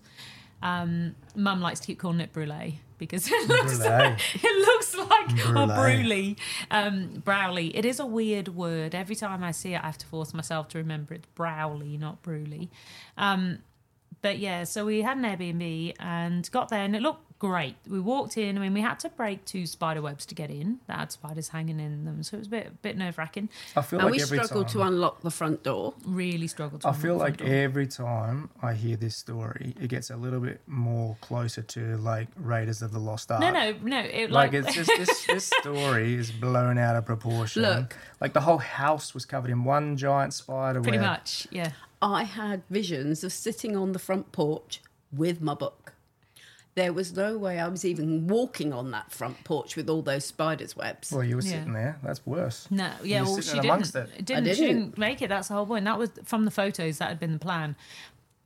[0.62, 4.17] Um, Mum likes to keep calling it Brûlée because it looks Brûlée.
[4.35, 6.37] it looks like or.
[6.71, 7.73] Um, Broulee.
[7.75, 8.95] It is a weird word.
[8.95, 12.23] Every time I see it, I have to force myself to remember it's Broulee, not
[12.23, 12.69] Brûlée.
[13.17, 13.59] Um,
[14.23, 17.74] but yeah, so we had an Airbnb and got there, and it looked great.
[17.88, 18.57] We walked in.
[18.57, 20.79] I mean, we had to break two spider webs to get in.
[20.87, 23.48] That had spiders hanging in them, so it was a bit bit nerve wracking.
[23.74, 24.72] I feel And like we every struggled time.
[24.83, 25.94] to unlock the front door.
[26.07, 26.83] Really struggled.
[26.83, 27.61] To I unlock feel the like front door.
[27.61, 32.29] every time I hear this story, it gets a little bit more closer to like
[32.37, 33.40] Raiders of the Lost Ark.
[33.40, 33.98] no, no, no.
[34.00, 37.62] It, Like like, it's just this this story is blown out of proportion.
[37.62, 37.96] Look.
[38.20, 40.85] like the whole house was covered in one giant spider web.
[40.85, 41.07] pretty web.
[41.09, 41.72] much, yeah.
[42.03, 44.81] I had visions of sitting on the front porch
[45.12, 45.89] with my book.
[46.81, 50.25] There was no way I was even walking on that front porch with all those
[50.25, 51.12] spiders' webs.
[51.12, 51.51] Well, you were Yeah.
[51.51, 51.99] sitting there.
[52.03, 52.66] That's worse.
[52.71, 53.71] No, yeah, were well, she sitting didn't.
[53.75, 54.25] amongst it.
[54.25, 54.77] didn't, I She didn't.
[54.79, 55.29] didn't make it.
[55.29, 55.85] That's the whole point.
[55.85, 56.97] That was from the photos.
[56.99, 57.77] That had been the plan.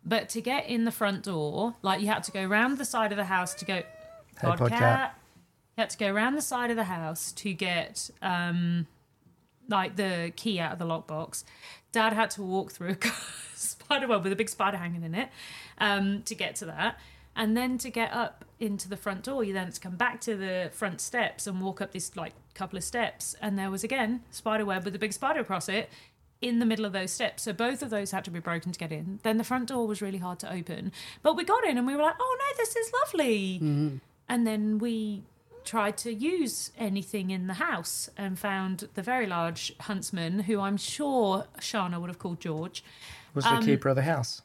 [0.05, 3.13] But to get in the front door, like you had to go round the side
[3.13, 3.75] of the house to go.
[3.77, 3.85] Hey,
[4.49, 4.59] Podcat.
[4.71, 5.11] Podcat.
[5.77, 8.87] You had to go around the side of the house to get um,
[9.69, 11.45] like the key out of the lockbox.
[11.93, 13.09] Dad had to walk through a
[13.55, 15.29] spider web with a big spider hanging in it
[15.79, 16.99] um, to get to that.
[17.37, 20.21] And then to get up into the front door, you then had to come back
[20.23, 23.35] to the front steps and walk up this like couple of steps.
[23.41, 25.91] And there was again spider web with a big spider across it
[26.41, 27.43] in the middle of those steps.
[27.43, 29.19] So both of those had to be broken to get in.
[29.23, 30.93] Then the front door was really hard to open.
[31.23, 34.01] But we got in and we were like, oh no, this is lovely.
[34.29, 35.23] And then we
[35.65, 40.77] tried to use anything in the house and found the very large huntsman, who I'm
[40.77, 42.85] sure Shana would have called George.
[43.35, 44.43] Was Um, the keeper of the house?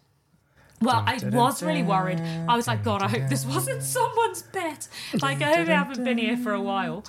[0.82, 2.20] Well, I was really worried.
[2.48, 4.88] I was like, God, I hope this wasn't someone's pet.
[5.22, 7.04] Like, I hope I haven't been here for a while.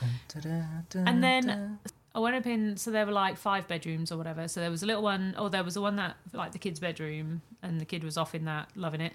[1.06, 1.78] And then
[2.14, 4.48] I went up in, so there were like five bedrooms or whatever.
[4.48, 6.80] So there was a little one, or there was the one that, like the kid's
[6.80, 9.12] bedroom, and the kid was off in that, loving it.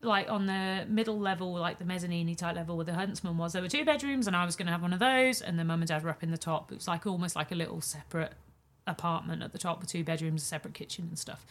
[0.00, 3.62] Like on the middle level, like the mezzanine type level where the huntsman was, there
[3.62, 5.40] were two bedrooms, and I was going to have one of those.
[5.42, 6.70] And then mum and dad were up in the top.
[6.70, 8.32] It was like almost like a little separate
[8.86, 11.44] apartment at the top with two bedrooms, a separate kitchen and stuff.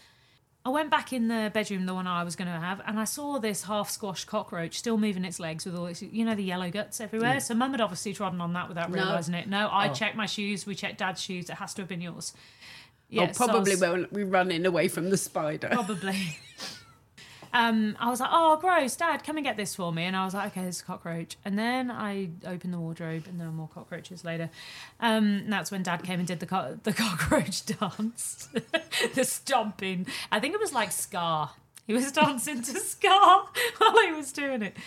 [0.63, 3.03] I went back in the bedroom, the one I was going to have, and I
[3.05, 6.43] saw this half squashed cockroach still moving its legs with all its, you know, the
[6.43, 7.39] yellow guts everywhere.
[7.39, 8.97] So mum had obviously trodden on that without No.
[9.01, 9.47] realising it.
[9.49, 9.93] No, I Oh.
[9.93, 10.67] checked my shoes.
[10.67, 11.49] We checked dad's shoes.
[11.49, 12.33] It has to have been yours.
[12.35, 12.39] oh,
[13.09, 15.69] Yeah, so probably was- when we run in away from the spider.
[15.71, 16.37] Probably.
[17.53, 20.25] Um, I was like, "Oh, gross, Dad, come and get this for me." And I
[20.25, 23.67] was like, "Okay, a cockroach." And then I opened the wardrobe, and there were more
[23.67, 24.49] cockroaches later.
[24.99, 28.47] Um, that's when Dad came and did the co- the cockroach dance,
[29.15, 30.07] the stomping.
[30.31, 31.51] I think it was like Scar.
[31.87, 34.77] He was dancing to Scar while he was doing it.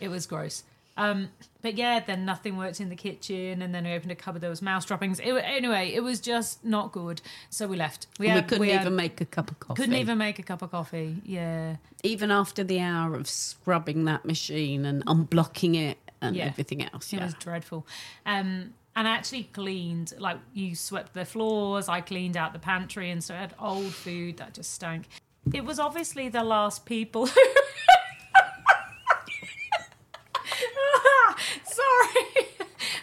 [0.00, 0.64] It was gross.
[0.96, 1.30] Um,
[1.62, 4.42] but yeah, then nothing worked in the kitchen, and then we opened a cupboard.
[4.42, 5.20] There was mouse droppings.
[5.20, 7.22] It, anyway, it was just not good.
[7.50, 8.08] So we left.
[8.18, 9.80] we had- couldn't had- even make a cup of coffee.
[9.80, 11.16] couldn't even make a cup of coffee.
[11.24, 11.76] Yeah.
[12.04, 16.46] even after the hour of scrubbing that machine and unblocking it and Yeah.
[16.46, 17.12] everything else.
[17.12, 17.86] It was dreadful.
[18.26, 23.08] Um, and I actually cleaned, like, you swept the floors, I cleaned out the pantry,
[23.10, 25.06] and so I had old food that just stank.
[25.54, 27.28] It was obviously the last people.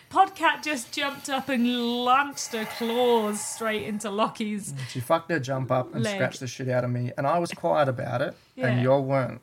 [0.09, 4.73] Podcat just jumped up and launched her claws straight into Lockie's.
[4.89, 6.15] She fucked her jump up and Leg.
[6.15, 8.67] scratched the shit out of me, and I was quiet about it, Yeah.
[8.67, 9.41] and y'all weren't.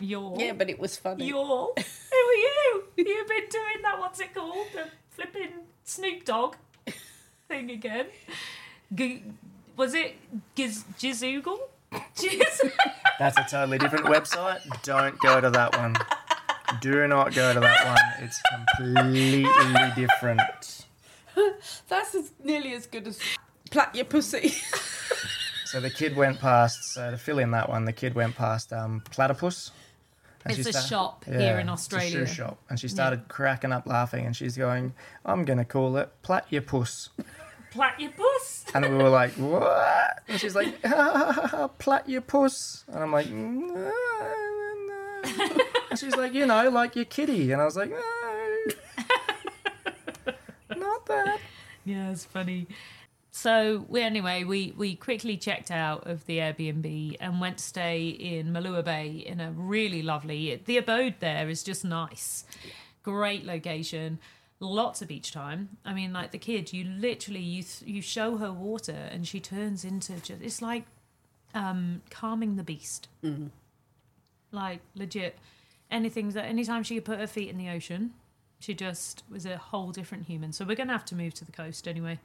[0.00, 0.36] Yaw.
[0.38, 1.28] yeah, but it was funny.
[1.28, 1.36] Yaw.
[1.76, 2.84] Who are you?
[2.96, 4.66] You've been doing that, what's it called?
[4.74, 5.50] The flipping
[5.84, 6.56] Snoop Dogg
[7.48, 8.06] thing again.
[8.92, 9.22] G-
[9.76, 10.16] was it
[10.56, 11.58] Giz- Jizzoogle?
[12.16, 12.70] Jiz-
[13.18, 14.60] That's a totally different website.
[14.82, 15.94] Don't go to that one.
[16.80, 18.24] Do not go to that one.
[18.24, 19.44] It's completely
[19.96, 20.86] different.
[21.88, 23.18] That's as nearly as good as
[23.70, 24.54] plat your pussy.
[25.66, 26.82] So the kid went past.
[26.94, 29.70] So to fill in that one, the kid went past um, Platypus.
[30.44, 32.10] and It's a sta- shop here in it's a Australia.
[32.10, 36.10] shoe shop, and she started cracking up laughing, and she's going, "I'm gonna call it
[36.22, 37.10] Platypus."
[37.70, 38.64] Platypus?
[38.74, 40.80] And we were like, "What?" And she's like,
[41.78, 44.59] "Plat your "Platypus," and I'm like, "No, no."
[45.90, 47.96] And she's like, "You know, like your kitty," and I was like, "No."
[50.76, 51.40] Not that.
[51.84, 52.68] Yeah, it's funny.
[53.32, 58.08] So we anyway we we quickly checked out of the Airbnb and went to stay
[58.08, 60.60] in Malua Bay in a really lovely.
[60.64, 62.44] The abode there is just nice,
[63.02, 64.18] great location,
[64.58, 65.76] lots of beach time.
[65.84, 69.84] I mean, like the kid, you literally you you show her water and she turns
[69.84, 70.84] into just it's like
[71.54, 73.08] um calming the beast.
[74.52, 75.38] Like legit,
[75.90, 78.12] anything that anytime she could put her feet in the ocean,
[78.58, 80.52] she just was a whole different human.
[80.52, 82.18] So we're gonna have to move to the coast anyway.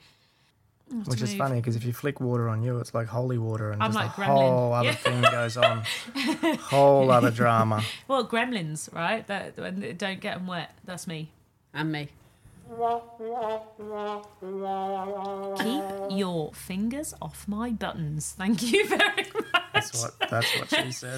[0.89, 1.38] We'll have to Which is move.
[1.39, 3.95] funny because if you flick water on you, it's like holy water, and I'm just
[3.99, 4.49] like a Gremlin.
[4.49, 4.95] whole other Yeah.
[4.95, 5.83] thing goes on.
[6.59, 7.83] whole other drama.
[8.07, 9.25] Well, gremlins, right?
[9.27, 10.75] That when they don't get them wet.
[10.83, 11.31] That's me.
[11.73, 12.09] And me.
[15.57, 18.33] Keep your fingers off my buttons.
[18.38, 18.99] Thank you very
[19.33, 19.63] much.
[19.73, 21.17] That's what that's what she said.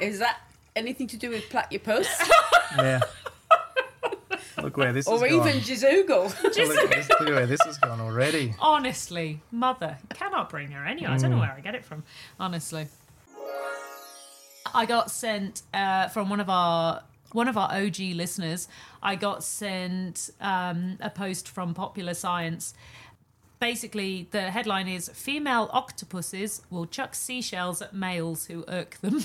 [0.00, 0.38] Is that
[0.76, 2.08] anything to do with platypus?
[2.76, 3.00] Yeah.
[4.62, 5.60] Look where this or is even gone.
[5.60, 6.42] Jizzoogle?
[6.68, 8.54] Look, at look where this has gone already.
[8.60, 11.06] Honestly, mother cannot bring her any.
[11.06, 12.04] I don't know where I get it from.
[12.38, 12.86] Honestly,
[14.74, 18.68] I got sent uh, from one of our one of our OG listeners.
[19.02, 22.74] I got sent um, a post from Popular Science.
[23.60, 29.24] Basically, the headline is "Female octopuses will chuck seashells at males who irk them."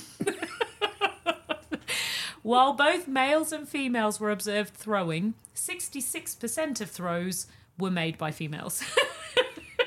[2.46, 7.48] While both males and females were observed throwing, 66% of throws
[7.80, 8.84] were made by females.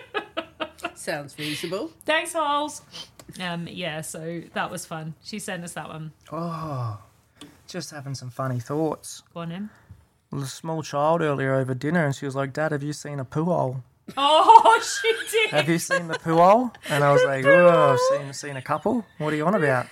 [0.96, 1.92] Sounds reasonable.
[2.04, 2.82] Thanks, Holes.
[3.40, 5.14] Um, yeah, so that was fun.
[5.22, 6.10] She sent us that one.
[6.32, 7.00] Oh,
[7.68, 9.22] just having some funny thoughts.
[9.32, 9.70] Go on in.
[10.32, 12.92] There was a small child earlier over dinner, and she was like, "Dad, have you
[12.92, 13.84] seen a poo hole?
[14.16, 15.50] Oh, she did.
[15.50, 18.62] Have you seen the poo hole?" And I was like, "Oh, I've seen seen a
[18.62, 19.06] couple.
[19.18, 19.86] What are you on about?"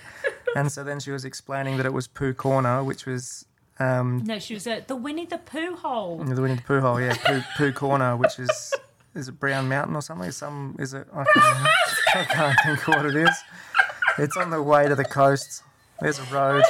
[0.57, 3.45] And so then she was explaining that it was Poo Corner, which was
[3.79, 6.17] um, No, she was at the Winnie the Pooh hole.
[6.17, 8.73] the Winnie the Pooh hole, yeah, Pooh, Pooh Corner, which is
[9.13, 10.31] is it Brown Mountain or something?
[10.31, 11.07] Some is it?
[11.13, 11.67] I can't,
[12.15, 13.35] I can't think what it is.
[14.17, 15.61] It's on the way to the coast.
[16.01, 16.63] There's a road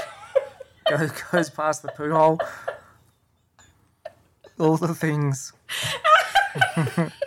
[0.90, 2.40] goes goes past the poo hole.
[4.60, 5.54] All the things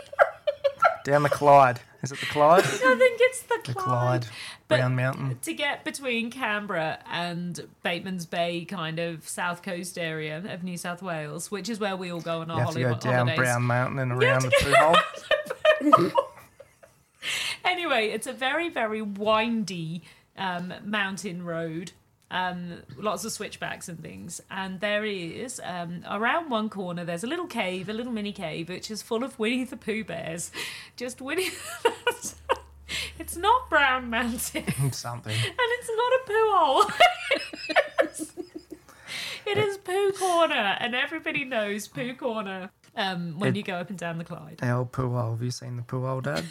[1.04, 1.80] down the Clyde.
[2.02, 2.64] Is it the Clyde?
[2.64, 3.84] I think it's the The Clyde.
[4.22, 4.26] Clyde,
[4.68, 5.38] But- Brown Mountain.
[5.42, 11.02] To get between Canberra and Batemans Bay, kind of south coast area of New South
[11.02, 13.36] Wales, which is where we all go on our You have to go down holidays.
[13.38, 14.74] Brown Mountain and around the to
[16.10, 16.10] hole.
[17.64, 20.02] Anyway, it's a very, very windy
[20.38, 21.92] um, mountain road.
[22.30, 24.40] Um, lots of switchbacks and things.
[24.50, 28.68] And there is, um, around one corner, there's a little cave, a little mini cave,
[28.68, 30.52] which is full of Winnie the Pooh bears.
[30.96, 31.48] Just Winnie.
[33.18, 34.64] it's not Brown Mountain.
[34.92, 35.34] Something.
[35.34, 36.84] And it's not a poo hole.
[39.46, 43.90] it is Pooh Corner, and everybody knows Pooh Corner um, when It- you go up
[43.90, 44.58] and down the Clyde.
[44.58, 45.32] The old poo hole.
[45.32, 46.44] Have you seen the poo hole, Dad?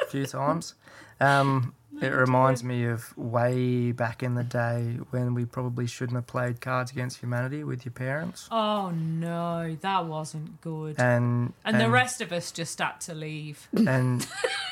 [0.00, 0.74] a few times.
[1.20, 6.26] Um, it reminds me of way back in the day when we probably shouldn't have
[6.26, 8.48] played Cards Against Humanity with your parents.
[8.50, 10.98] Oh no, that wasn't good.
[10.98, 13.68] And and the rest of us just had to leave.
[13.86, 14.26] and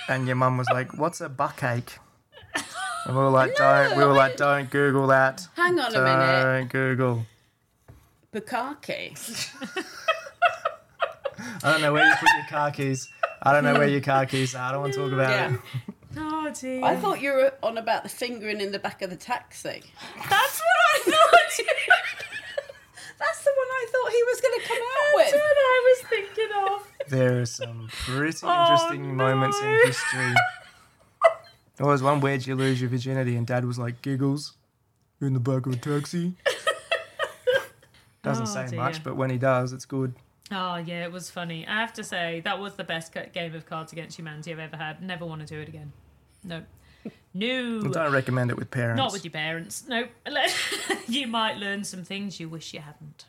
[0.08, 1.98] and your mum was like, "What's a buckache?"
[3.06, 5.46] And we were like, "Don't." We were like, "Don't Google that.
[5.56, 6.42] Hang on a minute.
[6.42, 7.26] Don't Google."
[8.32, 9.50] bukkake.
[11.62, 13.08] I don't know where you put your car keys.
[13.42, 14.68] I don't know where your car keys are.
[14.68, 15.54] I don't want to talk about Yeah.
[15.54, 15.60] it.
[16.46, 16.84] Oh dear.
[16.84, 19.82] I thought you were on about the fingering in the back of the taxi.
[20.30, 21.66] that's what I thought.
[23.16, 25.40] That's the one I thought he was going to come out that's with.
[25.40, 27.08] what I was thinking of.
[27.08, 30.34] There are some pretty Oh, interesting moments in history.
[31.76, 34.52] There was one where'd you lose your virginity, and Dad was like, "Giggles,
[35.20, 36.34] in the back of a taxi."
[38.22, 38.78] Doesn't Oh, say dear.
[38.80, 40.14] much, but when he does, it's good.
[40.52, 41.66] Oh yeah, it was funny.
[41.66, 44.76] I have to say that was the best game of Cards Against Humanity I've ever
[44.76, 45.02] had.
[45.02, 45.92] Never want to do it again.
[46.44, 46.62] No,
[47.32, 47.80] no.
[47.80, 48.98] I don't recommend it with parents.
[48.98, 49.84] Not with your parents.
[49.88, 50.06] No.
[51.08, 53.24] you might learn some things you wish you hadn't.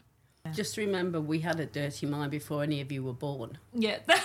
[0.53, 3.57] Just remember, we had a dirty mind before any of you were born.
[3.73, 4.21] Yeah, that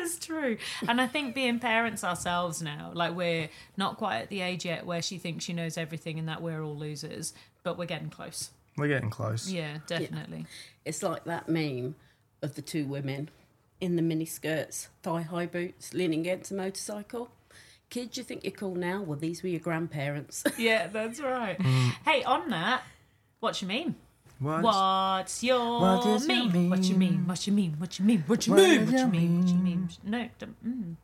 [0.00, 0.56] is true.
[0.88, 4.86] And I think being parents ourselves now, like we're not quite at the age yet
[4.86, 7.34] where she thinks she knows everything and that we're all losers,
[7.64, 8.50] but we're getting close.
[8.78, 9.50] We're getting close.
[9.50, 10.46] Yeah, definitely.
[10.86, 11.96] It's like that meme
[12.40, 13.28] of the two women
[13.80, 17.30] in the mini skirts, thigh high boots, leaning against a motorcycle.
[17.92, 19.02] Kids, you think you're cool now?
[19.02, 20.44] Well, these were your grandparents.
[20.56, 21.58] Yeah, that's right.
[21.58, 21.90] Mm.
[22.06, 22.84] Hey, on that,
[23.40, 23.96] what you mean?
[24.38, 24.62] What?
[24.62, 26.70] What's your What does it mean?
[26.70, 27.26] What you mean?
[27.26, 27.74] What you mean?
[27.76, 28.24] What you mean?
[28.26, 28.86] What you mean?
[28.86, 29.40] does What you mean?
[29.40, 29.62] What you mean?
[29.62, 29.88] mean?
[30.04, 30.96] No, don't, mm.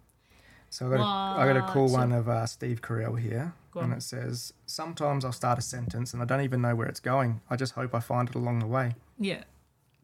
[0.70, 3.92] So I got, a, I got a cool one of uh, Steve Carell here, and
[3.92, 7.42] it says, "Sometimes I'll start a sentence and I don't even know where it's going.
[7.50, 9.42] I just hope I find it along the way." yeah.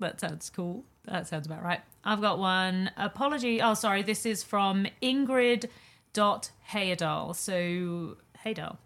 [0.01, 0.85] That sounds cool.
[1.07, 1.81] That sounds about right.
[2.05, 2.91] I've got one.
[2.97, 3.63] Apology.
[3.63, 4.03] Oh, sorry.
[4.03, 5.71] This is from Ingrid
[6.15, 7.37] dot Heyerdahl.
[7.37, 8.79] So Heyerdahl.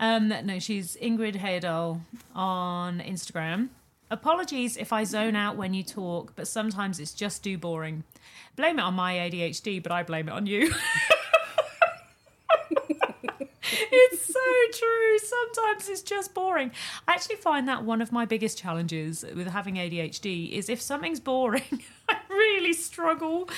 [0.00, 2.00] Um, no, she's Ingrid Heyerdahl
[2.34, 3.68] on Instagram.
[4.10, 8.02] Apologies if I zone out when you talk, but sometimes it's just too boring.
[8.56, 10.74] Blame it on my ADHD, but I blame it on you.
[13.62, 14.40] it's so
[14.72, 15.18] true.
[15.18, 16.72] Sometimes it's just boring.
[17.06, 21.20] I actually find that one of my biggest challenges with having ADHD is if something's
[21.20, 21.62] boring,
[22.08, 22.16] I
[22.60, 23.48] really struggle.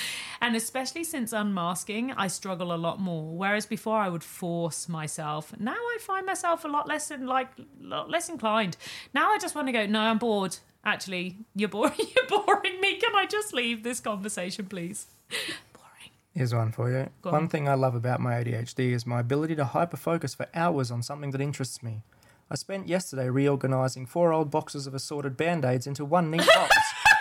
[0.40, 3.36] And especially since unmasking, I struggle a lot more.
[3.36, 5.52] Whereas before I would force myself.
[5.58, 7.48] Now I find myself a lot less in, like
[7.80, 8.76] lot less inclined.
[9.14, 10.56] Now I just want to go, no, I'm bored.
[10.84, 12.96] Actually, you're boring you're boring me.
[12.96, 15.06] Can I just leave this conversation, please?
[15.72, 16.10] Boring.
[16.34, 17.08] Here's one for you.
[17.22, 20.90] Go one thing I love about my ADHD is my ability to hyperfocus for hours
[20.90, 22.02] on something that interests me.
[22.50, 26.76] I spent yesterday reorganizing four old boxes of assorted band aids into one neat box.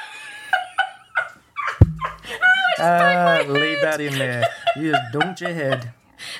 [2.81, 4.45] Ah, leave that in there.
[4.75, 5.91] You just dumped your head.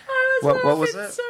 [0.07, 1.11] I was What- what was it?
[1.11, 1.23] so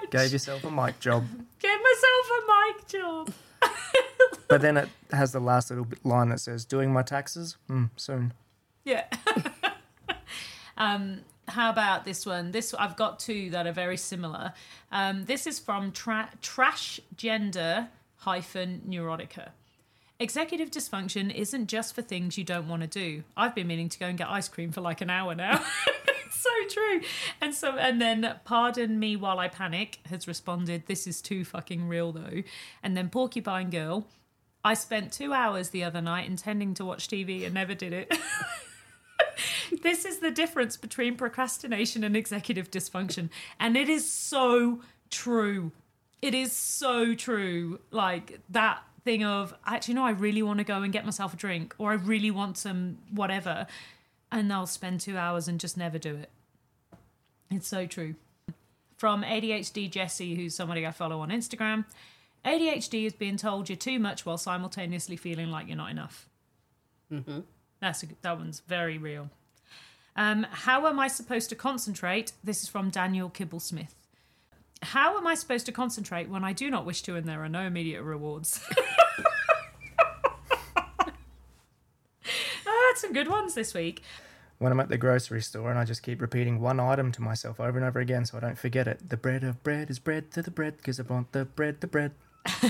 [0.00, 0.10] much.
[0.10, 1.26] Gave yourself a mic job.
[1.58, 2.40] Gave myself a
[2.72, 3.32] mic job.
[4.48, 7.56] But then it has the last little line that says, Doing my taxes?
[7.66, 8.32] Hmm, soon.
[8.82, 9.04] Yeah.
[10.78, 12.52] um, how about this one?
[12.52, 14.52] This I've got two that are very similar.
[14.90, 19.50] Um, this is from tra- Trash Gender hyphen Neurotica.
[20.20, 23.22] Executive dysfunction isn't just for things you don't want to do.
[23.36, 25.62] I've been meaning to go and get ice cream for like an hour now.
[26.32, 27.02] so true.
[27.40, 31.86] And so and then pardon me while I panic has responded, This is too fucking
[31.86, 32.42] real though.
[32.82, 34.08] And then Porcupine Girl,
[34.64, 38.12] I spent two hours the other night intending to watch TV and never did it.
[39.84, 43.30] this is the difference between procrastination and executive dysfunction.
[43.60, 45.70] And it is so true.
[46.20, 47.78] It is so true.
[47.92, 51.36] Like that thing of, actually, no, I really want to go and get myself a
[51.38, 53.66] drink or I really want some whatever.
[54.30, 56.28] And I'll spend two hours and just never do it.
[57.50, 58.16] It's so true.
[58.98, 61.86] From ADHD Jesse, who's somebody I follow on Instagram.
[62.44, 66.28] ADHD is being told you're too much while simultaneously feeling like you're not enough.
[67.80, 69.30] That's a, that one's very real.
[70.16, 72.32] Um, how am I supposed to concentrate?
[72.44, 73.94] This is from Daniel Kibblesmith.
[74.82, 77.48] How am I supposed to concentrate when I do not wish to and there are
[77.48, 78.64] no immediate rewards?
[80.76, 80.82] oh,
[82.64, 84.02] that's some good ones this week.
[84.58, 87.60] When I'm at the grocery store and I just keep repeating one item to myself
[87.60, 89.08] over and over again so I don't forget it.
[89.08, 91.86] The bread of bread is bread to the bread because I want the bread, the
[91.86, 92.12] bread.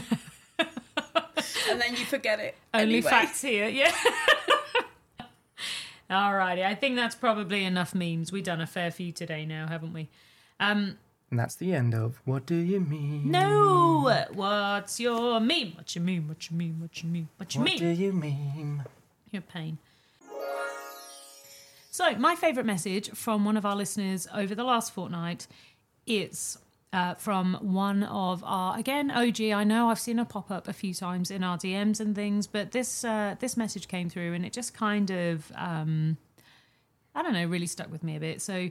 [1.71, 2.57] and then you forget it.
[2.75, 3.11] Only anyway.
[3.11, 3.93] facts here, yeah.
[6.11, 8.33] Alrighty, I think that's probably enough memes.
[8.33, 10.09] We've done a fair few today now, haven't we?
[10.59, 10.97] Um,
[11.31, 13.31] And that's the end of What Do You Mean?
[13.31, 15.73] no, what's your meme?
[15.77, 16.27] What you mean?
[16.27, 16.77] What you mean?
[16.81, 17.29] What you mean?
[17.37, 17.75] What you mean?
[17.75, 18.85] What do you mean?
[19.31, 19.79] Your pain.
[21.91, 25.47] So, my favourite message from one of our listeners over the last fortnight
[26.07, 26.57] is
[26.93, 29.41] uh, from one of our again OG.
[29.43, 32.47] I know I've seen her pop up a few times in our DMs and things,
[32.47, 36.17] but this uh, this message came through and it just kind of um,
[37.15, 38.41] I don't know, really stuck with me a bit.
[38.41, 38.71] So.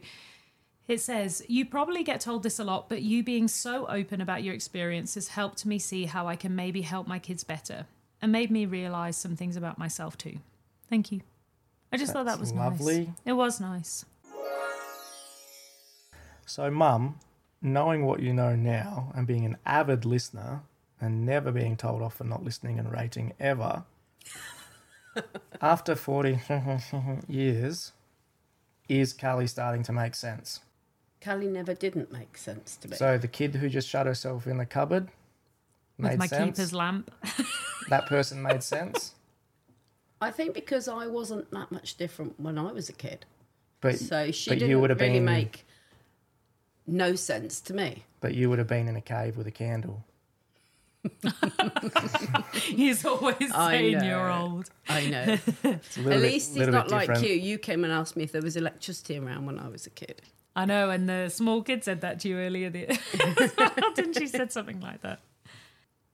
[0.88, 4.44] It says, You probably get told this a lot, but you being so open about
[4.44, 7.88] your experience has helped me see how I can maybe help my kids better
[8.22, 10.38] and made me realize some things about myself too.
[10.90, 11.22] Thank you.
[11.92, 13.00] I just thought that was lovely.
[13.00, 13.16] nice.
[13.26, 14.06] It was nice.
[16.46, 17.20] So, Mum,
[17.62, 20.62] knowing what you know now and being an avid listener
[21.02, 23.84] and never being told off for not listening and rating ever,
[25.62, 26.40] after 40
[27.28, 27.92] years,
[28.88, 30.62] is Callie starting to make sense?
[31.28, 32.95] Callie never didn't make sense to me.
[32.97, 35.09] So, the kid who just shut herself in the cupboard
[35.97, 36.57] With made my sense.
[36.57, 37.11] keeper's lamp.
[37.89, 39.13] That person made sense.
[40.19, 43.25] I think because I wasn't that much different when I was a kid,
[43.82, 45.65] But, so she but didn't you would have really been, make
[46.86, 48.03] no sense to me.
[48.19, 50.03] but you would have been in a cave with a candle.
[52.53, 54.05] He's always I saying know.
[54.05, 54.69] you're old.
[54.89, 55.38] I know.
[55.63, 57.28] It's a At bit- least he's not like different.
[57.30, 57.36] you.
[57.36, 60.21] You came and asked me if there was electricity around when I was a kid.
[60.58, 62.72] I know, and the small kid said that to you earlier.
[62.72, 65.20] The, didn't she said something like that?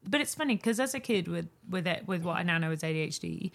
[0.05, 2.71] But it's funny because as a kid with with it, with what I now know
[2.71, 3.51] as ADHD,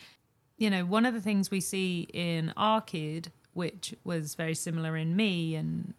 [0.57, 4.97] you know, one of the things we see in our kid, which was very similar
[4.97, 5.93] in me, and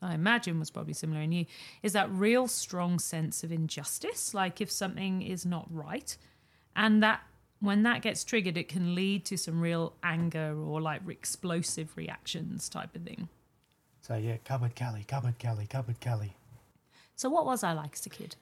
[0.00, 1.44] I imagine was probably similar in you,
[1.82, 4.32] is that real strong sense of injustice.
[4.32, 6.16] Like if something is not right,
[6.74, 7.20] and that
[7.60, 12.70] when that gets triggered, it can lead to some real anger or like explosive reactions
[12.70, 13.28] type of thing.
[14.10, 16.32] So, yeah, cupboard Kelly, cupboard Kelly, cupboard Kelly.
[17.14, 18.34] So what was I like as a kid?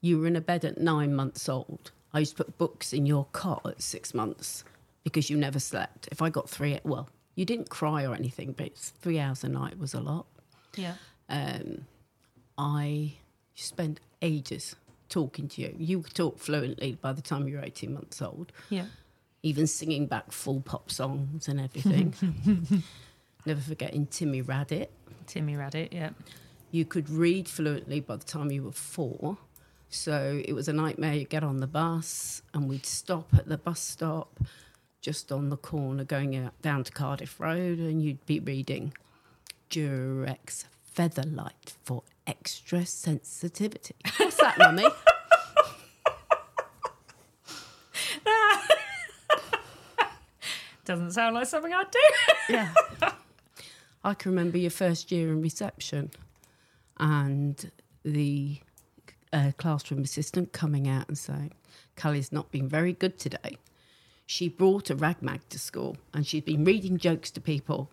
[0.00, 1.92] You were in a bed at nine months old.
[2.12, 4.64] I used to put books in your cot at six months
[5.04, 6.08] because you never slept.
[6.10, 9.78] If I got three, well, you didn't cry or anything, but three hours a night
[9.78, 10.26] was a lot.
[10.74, 10.94] Yeah.
[11.28, 11.86] Um,
[12.58, 13.12] I
[13.54, 14.74] spent ages
[15.08, 15.76] talking to you.
[15.78, 18.86] You could talk fluently by the time you were 18 months old, Yeah.
[19.44, 22.14] even singing back full pop songs and everything.
[23.46, 24.88] Never forgetting Timmy Radit.
[25.26, 25.92] Timmy Radit.
[25.92, 26.10] Yeah.
[26.70, 29.38] You could read fluently by the time you were four.
[29.88, 31.14] So it was a nightmare.
[31.14, 34.38] You'd get on the bus and we'd stop at the bus stop
[35.00, 38.92] just on the corner going out, down to Cardiff Road and you'd be reading
[39.70, 40.64] Durex
[40.94, 43.94] Fetherlite for extra sensitivity.
[44.18, 44.84] What's that, mummy?
[50.84, 51.98] Doesn't sound like something I'd do.
[52.50, 52.74] Yeah.
[54.04, 56.10] I can remember your first year in reception
[56.98, 57.70] and
[58.04, 58.58] the
[59.32, 61.52] uh, classroom assistant coming out and saying,
[61.96, 63.58] Callie's not been very good today.
[64.26, 67.90] She brought a rag mag to school and she'd been reading jokes to people.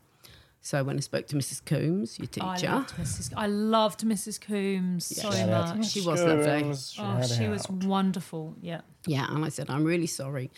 [0.62, 1.64] So when I spoke to Mrs.
[1.64, 3.34] Coombs, your I teacher, loved Mrs.
[3.38, 4.42] I loved Mrs.
[4.42, 5.88] Coombs so Shout much.
[5.90, 6.44] She was lovely.
[6.44, 8.56] Scones, Oh, shout she was wonderful.
[8.62, 8.82] Yeah.
[9.06, 10.50] yeah, and I said, I'm really sorry.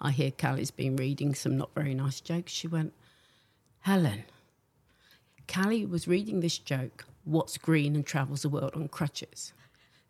[0.00, 2.52] I hear Callie's been reading some not very nice jokes.
[2.52, 2.92] She went,
[3.80, 4.22] Helen,
[5.52, 9.52] Callie was reading this joke, What's Green and Travels the World on Crutches?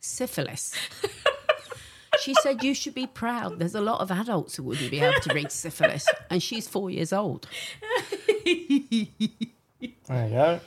[0.00, 0.74] Syphilis.
[2.20, 3.58] she said, You should be proud.
[3.58, 6.06] There's a lot of adults who wouldn't be able to read syphilis.
[6.30, 7.46] And she's four years old.
[10.08, 10.60] There you go.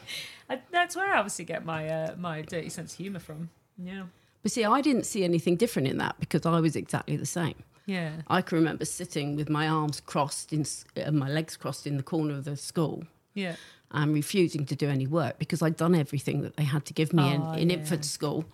[0.49, 3.49] I, that's where I obviously get my uh, my dirty sense of humour from.
[3.77, 4.03] Yeah.
[4.43, 7.55] But see, I didn't see anything different in that because I was exactly the same.
[7.85, 8.11] Yeah.
[8.27, 11.97] I can remember sitting with my arms crossed in, s- uh, my legs crossed in
[11.97, 13.03] the corner of the school
[13.33, 13.55] Yeah.
[13.91, 17.11] And refusing to do any work because I'd done everything that they had to give
[17.13, 17.77] me Oh, in, in yeah.
[17.77, 18.45] infant school.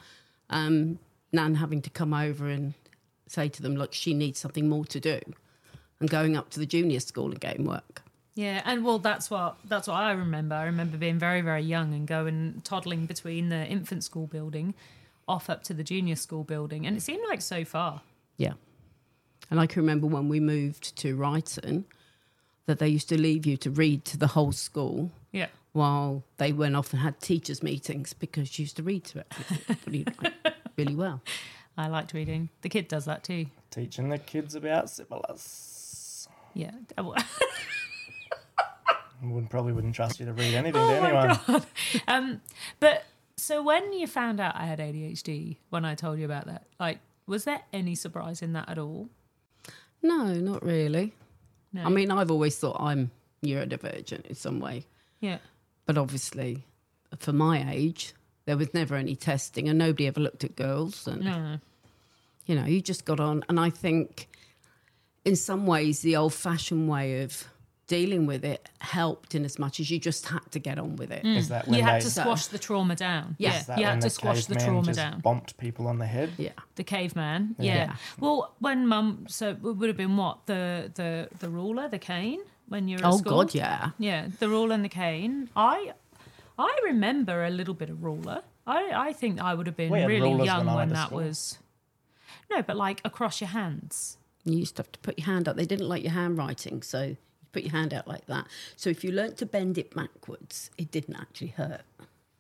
[0.50, 1.00] Um,
[1.32, 2.74] Nan having to come over and
[3.28, 5.20] say to them, look, she needs something more to do,
[6.00, 8.02] and going up to the junior school and getting work.
[8.36, 10.56] Yeah, and well, that's what that's what I remember.
[10.56, 14.74] I remember being very, very young and going toddling between the infant school building,
[15.28, 18.02] off up to the junior school building, and it seemed like so far.
[18.38, 18.54] Yeah.
[19.50, 21.86] And I can remember when we moved to Brighton
[22.66, 26.52] that they used to leave you to read to the whole school Yeah, while they
[26.54, 29.34] went off and had teachers' meetings because you used to read to it
[29.86, 30.06] really,
[30.78, 31.22] really well.
[31.78, 32.48] I liked reading.
[32.62, 33.48] The kid does that too.
[33.70, 36.30] Teaching the kids about syphilis.
[36.54, 36.72] Yeah.
[39.24, 41.40] Wouldn't probably wouldn't trust you to read anything Oh to my anyone.
[41.48, 41.66] God.
[42.08, 42.42] Um,
[42.80, 43.06] but
[43.38, 47.00] so when you found out I had ADHD, when I told you about that, like,
[47.26, 49.10] was there any surprise in that at all?
[50.04, 51.14] No, not really.
[51.74, 51.84] No.
[51.84, 53.10] I mean, I've always thought I'm
[53.44, 54.86] neurodivergent in some way,
[55.26, 55.38] yeah,
[55.86, 56.66] but obviously,
[57.18, 58.14] for my age,
[58.46, 61.58] there was never any testing, and nobody ever looked at girls, and no, no.
[62.46, 63.44] you know, you just got on.
[63.50, 64.28] And I think,
[65.24, 67.46] in some ways, the old-fashioned way of
[67.88, 71.12] dealing with it helped in as much as you just had to get on with
[71.12, 71.24] it.
[71.24, 71.38] Mm.
[71.38, 73.36] Is that when you had they, to squash the trauma down.
[73.38, 73.52] Yeah.
[73.52, 75.22] Yeah, is that you had to squash the trauma just down.
[75.22, 76.32] Bomped people on the head.
[76.38, 76.54] Yeah.
[76.76, 77.56] The caveman.
[77.60, 77.76] Yeah.
[77.76, 77.96] Yeah.
[78.20, 82.42] Well, when mum, so it would have been what the the the ruler, the cane,
[82.68, 83.32] when you were at Oh school.
[83.44, 83.92] God, yeah.
[83.98, 85.50] Yeah, the ruler and the cane.
[85.56, 85.94] I
[86.58, 88.42] I remember a little bit of ruler.
[88.68, 91.20] I I think I would have been really young when when that school.
[91.20, 91.60] was.
[92.50, 94.18] No, but like across your hands.
[94.44, 95.56] You used to have to put your hand up.
[95.56, 97.18] They didn't like your handwriting, so you
[97.52, 98.46] put your hand out like that.
[98.76, 101.82] So if you learnt to bend it backwards, it didn't actually hurt.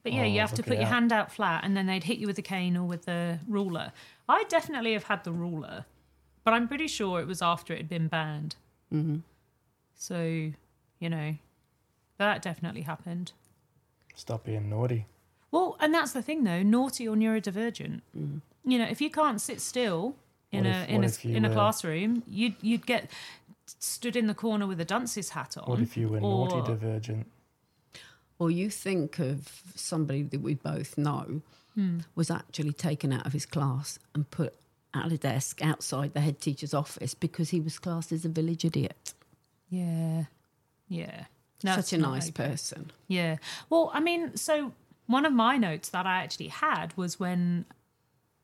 [0.03, 2.03] But yeah, Oh, you have to put it your hand out flat, and then they'd
[2.03, 3.91] hit you with the cane or with the ruler.
[4.29, 5.85] I definitely have had the ruler,
[6.43, 8.55] but I'm pretty sure it was after it had been banned.
[8.93, 9.17] Mm-hmm.
[9.95, 10.51] So,
[10.99, 11.35] you know,
[12.17, 13.31] that definitely happened.
[14.15, 15.05] Stop being naughty.
[15.51, 18.01] Well, and that's the thing though, naughty or neurodivergent.
[18.17, 18.41] Mm.
[18.65, 20.15] You know, if you can't sit still
[20.51, 23.09] in What a if- in a if you in a were- classroom, you'd you'd get
[23.65, 25.69] stood in the corner with a dunce's hat on.
[25.69, 27.27] What if you were or- naughty divergent?
[28.37, 31.41] Or you think of somebody that we both know
[31.73, 31.99] hmm.
[32.15, 34.55] was actually taken out of his class and put
[34.93, 38.65] at a desk outside the head teacher's office because he was classed as a village
[38.65, 39.13] idiot.
[39.69, 40.25] Yeah,
[40.87, 41.25] yeah.
[41.61, 42.49] That's Such a nice okay.
[42.49, 42.91] person.
[43.07, 43.37] Yeah.
[43.69, 44.73] Well, I mean, so
[45.07, 47.65] one of my notes that I actually had was when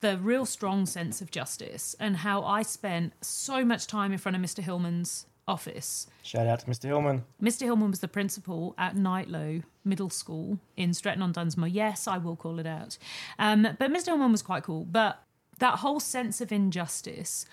[0.00, 4.36] the real strong sense of justice and how I spent so much time in front
[4.36, 4.62] of Mr.
[4.62, 6.08] Hillman's office.
[6.22, 6.84] Shout out to Mr.
[6.84, 7.24] Hillman.
[7.40, 7.62] Mr.
[7.62, 11.68] Hillman was the principal at Knightlow Middle School in Stretton on Dunsmore.
[11.68, 12.98] Yes, I will call it out.
[13.38, 14.06] Um, but Mr.
[14.06, 14.84] Hillman was quite cool.
[14.84, 15.22] But
[15.58, 17.46] that whole sense of injustice,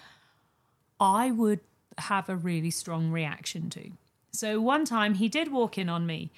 [1.00, 1.60] I would
[2.02, 3.92] have a really strong reaction to.
[4.32, 6.32] So one time he did walk in on me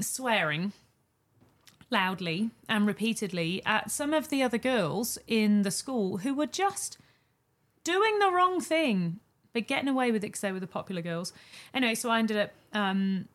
[0.00, 0.72] swearing
[1.90, 6.98] loudly and repeatedly at some of the other girls in the school who were just
[7.84, 9.18] doing the wrong thing
[9.52, 11.32] but getting away with it because they were the popular girls.
[11.74, 13.26] Anyway, so I ended up, um,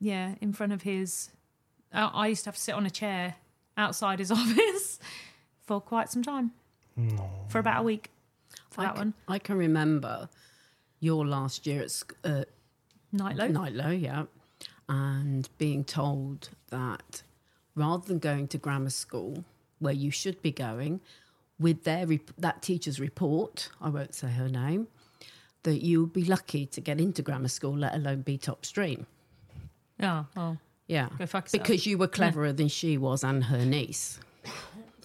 [0.00, 1.30] yeah, in front of his.
[1.92, 3.34] Uh, I used to have to sit on a chair
[3.76, 4.98] outside his office
[5.62, 6.52] for quite some time.
[7.48, 8.10] For about a week.
[8.70, 9.14] For I, that c- one.
[9.28, 10.28] I can remember
[11.00, 12.44] your last year at sc- uh,
[13.12, 13.48] Knightlow.
[13.50, 14.24] Night Low, yeah,
[14.88, 17.22] and being told that
[17.74, 19.44] rather than going to grammar school
[19.78, 21.00] where you should be going,
[21.58, 24.88] with their rep- that teacher's report, I won't say her name,
[25.62, 29.06] that you would be lucky to get into grammar school, let alone be top stream.
[30.02, 30.56] Oh, oh.
[30.88, 34.20] Yeah, Go fuck because you were cleverer than she was and her niece,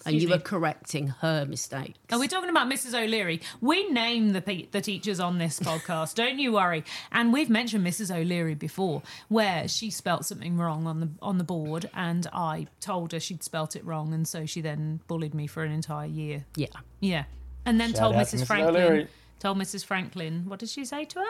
[0.06, 0.34] and you me.
[0.34, 1.98] were correcting her mistakes.
[2.10, 2.94] Are we're talking about Mrs.
[3.00, 3.40] O'Leary?
[3.60, 6.84] We name the pe- the teachers on this podcast, don't you worry.
[7.10, 8.14] And we've mentioned Mrs.
[8.14, 13.12] O'Leary before, where she spelt something wrong on the on the board, and I told
[13.12, 16.44] her she'd spelt it wrong, and so she then bullied me for an entire year.
[16.56, 16.66] yeah,
[17.00, 17.24] Yeah,
[17.64, 18.40] and then Shout told Mrs.
[18.42, 18.46] Mrs.
[18.46, 18.76] Franklin.
[18.76, 19.08] O'Leary.
[19.38, 19.84] Told Mrs.
[19.84, 21.26] Franklin, what did she say to her?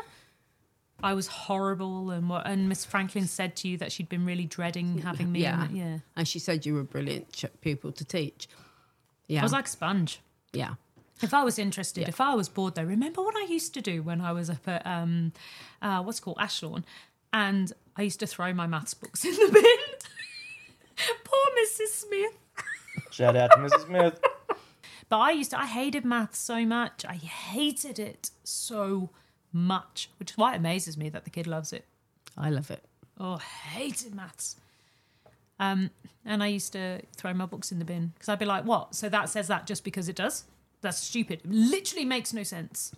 [1.03, 2.47] I was horrible, and what?
[2.47, 5.41] And Miss Franklin said to you that she'd been really dreading having me.
[5.43, 5.79] yeah, in it.
[5.79, 5.99] yeah.
[6.17, 8.49] And she said you were brilliant ch- pupil to teach.
[9.29, 10.21] Yeah, I was like a sponge.
[10.53, 10.75] yeah.
[11.23, 14.03] If I was interested, if I was bored, though, remember what I used to do
[14.03, 15.33] when I was up at um,
[15.81, 16.83] uh, what's it called Ashlawn,
[17.33, 19.99] and I used to throw my maths books in the bin.
[21.25, 21.89] Poor Mrs.
[21.93, 22.39] Smith.
[23.11, 23.81] Shout out to Mrs.
[23.87, 24.21] Smith.
[25.09, 27.05] But I used to, I hated maths so much.
[27.09, 29.11] I hated it so
[29.53, 31.85] much, which is why it amazes me that the kid loves it.
[32.37, 32.85] I love it.
[33.19, 34.57] Oh, hated maths.
[35.61, 35.91] Um,
[36.25, 38.95] and I used to throw my books in the bin because I'd be like, "What?
[38.95, 40.45] So that says that just because it does?
[40.81, 41.41] That's stupid.
[41.45, 42.93] It literally makes no sense."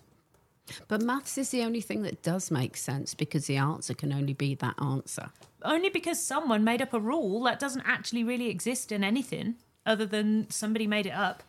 [0.87, 4.33] But maths is the only thing that does make sense because the answer can only
[4.33, 5.29] be that answer.
[5.61, 10.05] only because someone made up a rule that doesn't actually really exist in anything other
[10.05, 11.43] than somebody made it up.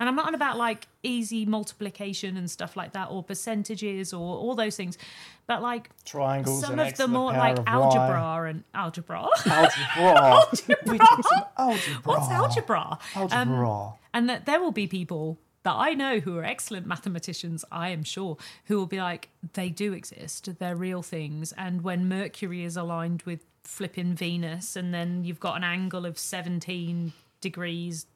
[0.00, 4.36] And I'm not on about like easy multiplication and stuff like that, or percentages, or
[4.36, 4.98] all those things,
[5.46, 9.28] but like Triangles some of the more like algebra and algebra.
[9.46, 10.42] Algebra.
[10.54, 12.00] Some algebra.
[12.04, 12.98] What's algebra?
[13.14, 13.92] Um, Algebra.
[14.12, 18.02] and that there will be people that I know who are excellent mathematicians, I am
[18.02, 21.52] sure, who will be like, they do exist, they're real things.
[21.52, 26.18] And when Mercury is aligned with flipping Venus, and then you've got an angle of
[26.18, 28.06] 17 degrees.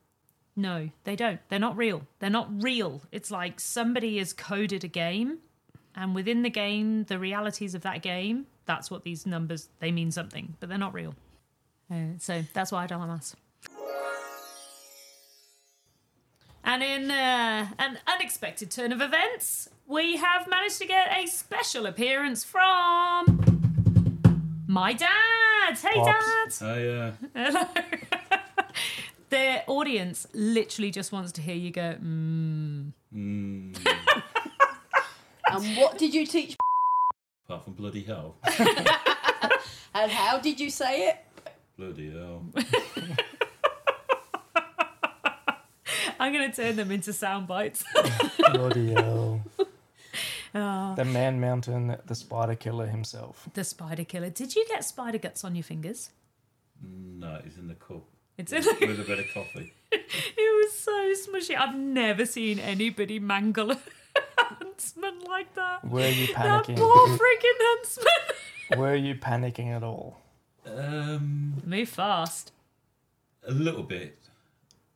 [0.56, 1.38] No, they don't.
[1.48, 2.02] They're not real.
[2.18, 3.02] They're not real.
[3.12, 5.38] It's like somebody has coded a game,
[5.94, 10.10] and within the game, the realities of that game, that's what these numbers, they mean
[10.10, 11.14] something, but they're not real.
[11.90, 13.36] Uh, so that's why I don't like maths.
[16.64, 21.86] And in uh, an unexpected turn of events, we have managed to get a special
[21.86, 23.40] appearance from
[24.66, 25.76] my dad.
[25.80, 26.58] Hey, Pops.
[26.58, 26.66] dad.
[26.66, 27.66] I uh, Hello.
[29.36, 32.92] the audience literally just wants to hear you go, mm.
[33.14, 33.76] mm,
[35.52, 36.56] And what did you teach?
[37.48, 38.36] apart from bloody hell,
[39.94, 41.18] And how did you say it?
[41.78, 42.44] bloody hell.
[46.18, 47.84] I'm going to turn them into sound bites.
[48.52, 49.44] Bloody hell.
[50.54, 50.94] Oh.
[50.96, 53.46] The man mountain, the spider killer himself.
[53.52, 54.30] the spider killer.
[54.30, 56.08] Did you get spider guts on your fingers?
[56.82, 58.04] No, it's in the cup
[58.38, 59.72] It's in with, the- with a bit of coffee.
[59.92, 61.56] It was so smushy.
[61.56, 63.78] I've never seen anybody mangle a
[64.38, 65.84] huntsman like that.
[65.84, 66.66] Were you panicking?
[66.66, 68.78] That poor freaking huntsman.
[68.78, 70.18] Were you panicking at all?
[70.66, 72.52] Um, Move fast.
[73.46, 74.18] a little bit.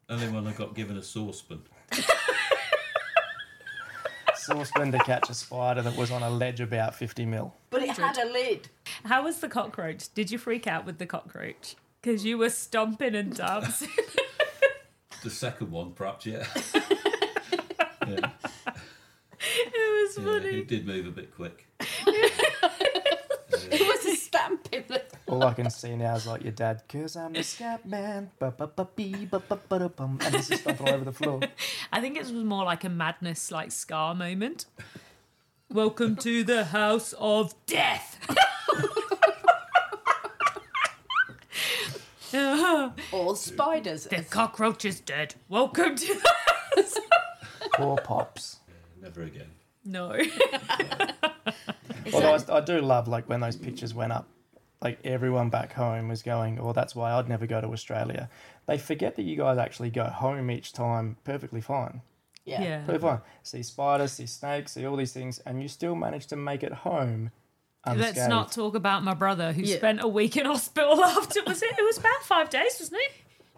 [0.08, 1.62] Only when I got given a saucepan.
[4.34, 7.54] Saucepan to catch a spider that was on a ledge about 50 mil.
[7.70, 8.68] But it had a lid.
[9.04, 10.12] How was the cockroach?
[10.14, 11.76] Did you freak out with the cockroach?
[12.02, 13.88] Because you were stomping and dancing.
[15.22, 16.46] The second one, perhaps, yeah.
[16.74, 16.80] yeah,
[18.06, 18.22] it
[19.36, 20.60] was yeah, funny.
[20.60, 21.66] it did move a bit quick.
[23.72, 24.84] It was a stamping.
[25.26, 30.18] All I can see now is like your dad, cause I'm the scat man, and
[30.18, 31.40] this is stomping all over the floor.
[31.92, 34.64] I think it was more like a madness, like ska moment.
[35.68, 38.18] Welcome to the house of death.
[42.32, 44.08] the Or spiders.
[44.30, 45.34] cockroach is dead.
[45.48, 46.20] Welcome to.
[46.78, 46.98] Us.
[47.74, 48.60] Poor pops.
[49.00, 49.48] Never again.
[49.84, 50.12] no.
[52.12, 54.26] Although I, I do love like when those pictures went up,
[54.82, 58.28] like everyone back home was going, "Oh, that's why I'd never go to Australia."
[58.66, 62.02] They forget that you guys actually go home each time perfectly fine.
[62.44, 62.62] Yeah.
[62.62, 62.78] Yeah.
[62.80, 63.20] Perfectly fine.
[63.42, 66.72] See spiders, see snakes, see all these things, and you still manage to make it
[66.72, 67.30] home.
[67.84, 68.16] Unscathed.
[68.16, 69.76] Let's not talk about my brother who Yeah.
[69.76, 71.40] spent a week in hospital after.
[71.46, 71.70] Was it?
[71.78, 73.12] It was about five days, wasn't it?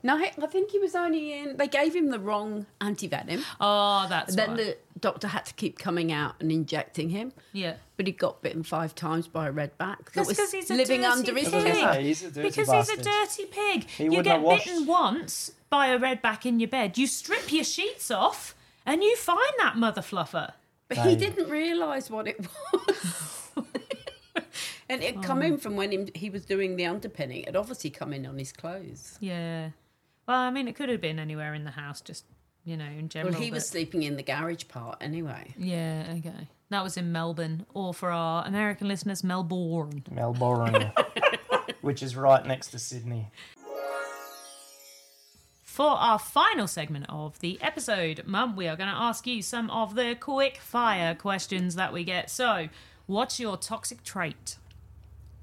[0.05, 1.57] No, I I think he was only in.
[1.57, 3.43] They gave him the wrong antivenom.
[3.61, 4.57] Oh, that's then why.
[4.57, 7.33] the doctor had to keep coming out and injecting him.
[7.53, 7.75] yeah.
[7.97, 10.75] But he got bitten five times by a redback that That's was 'cause he's a
[10.75, 11.55] living dirty under his pig.
[11.55, 11.93] I was gonna skin.
[11.93, 12.99] say, he's a dirty Because bastard.
[12.99, 13.89] he's a dirty pig.
[13.91, 16.99] He you wouldn't get have washed- bitten once by a redback in your bed.
[16.99, 20.53] You strip your sheets off and you find that mother fluffer.
[20.89, 21.19] But he Right.
[21.19, 22.41] didn't realise what it
[22.73, 23.32] was.
[24.89, 25.43] And it come Oh.
[25.47, 27.45] in from when him, he was doing the underpinning.
[27.45, 29.17] It obviously come in on his clothes.
[29.21, 29.71] Yeah.
[30.27, 32.25] Well, I mean, it could have been anywhere in the house, just,
[32.65, 33.33] you know, in general.
[33.33, 35.55] Well, he was sleeping in the garage part anyway.
[35.59, 36.49] Yeah, okay.
[36.71, 40.05] That was in Melbourne, or for our American listeners, Melbourne.
[40.11, 40.93] Melbourne,
[41.83, 43.31] which is right next to Sydney.
[45.63, 49.71] For our final segment of the episode, Mum, we are going to ask you some
[49.71, 52.31] of the quick fire questions that we get.
[52.31, 52.69] So,
[53.07, 54.57] what's your toxic trait?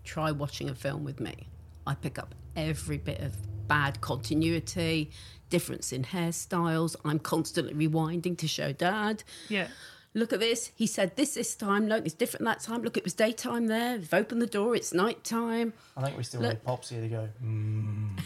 [0.03, 1.47] Try watching a film with me.
[1.85, 3.35] I pick up every bit of
[3.67, 5.11] bad continuity,
[5.49, 6.95] difference in hairstyles.
[7.05, 9.23] I'm constantly rewinding to show dad.
[9.49, 9.67] Yeah.
[10.15, 10.71] Look at this.
[10.75, 11.87] He said this this time.
[11.87, 12.81] Look, it's different that time.
[12.81, 13.97] Look, it was daytime there.
[13.99, 14.75] They've opened the door.
[14.75, 15.73] It's night time.
[15.95, 16.53] I think we still Look.
[16.53, 17.29] need Pops here to go.
[17.43, 18.17] "Mm,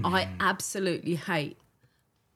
[0.04, 1.58] I absolutely hate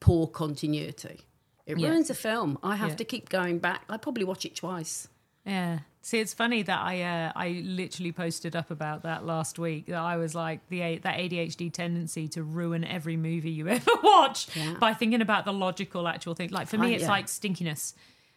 [0.00, 1.20] poor continuity.
[1.66, 1.88] It Yeah.
[1.90, 2.59] ruins a film.
[2.62, 2.96] I have Yeah.
[2.96, 3.84] to keep going back.
[3.88, 5.06] I probably watch it twice.
[5.46, 5.80] Yeah.
[6.01, 9.86] See, it's funny that I uh, I literally posted up about that last week.
[9.86, 14.49] That I was like the that ADHD tendency to ruin every movie you ever watch
[14.57, 14.74] Yeah.
[14.80, 16.51] by thinking about the logical actual thing.
[16.51, 17.09] Like for me, Oh, it's yeah.
[17.11, 17.94] like stinkiness.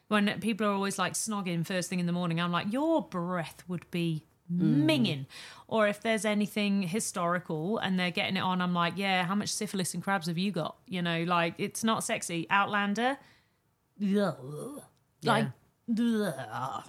[0.07, 3.64] When people are always like snogging first thing in the morning, I'm like, your breath
[3.68, 4.84] would be Mm.
[4.84, 5.26] minging.
[5.70, 9.47] Or if there's anything historical and they're getting it on, I'm like, yeah, how much
[9.47, 10.76] syphilis and crabs have you got?
[10.88, 12.47] You know, like it's not sexy.
[12.49, 13.18] Outlander,
[14.03, 14.82] ugh.
[15.24, 15.47] like.
[15.97, 16.84] ugh.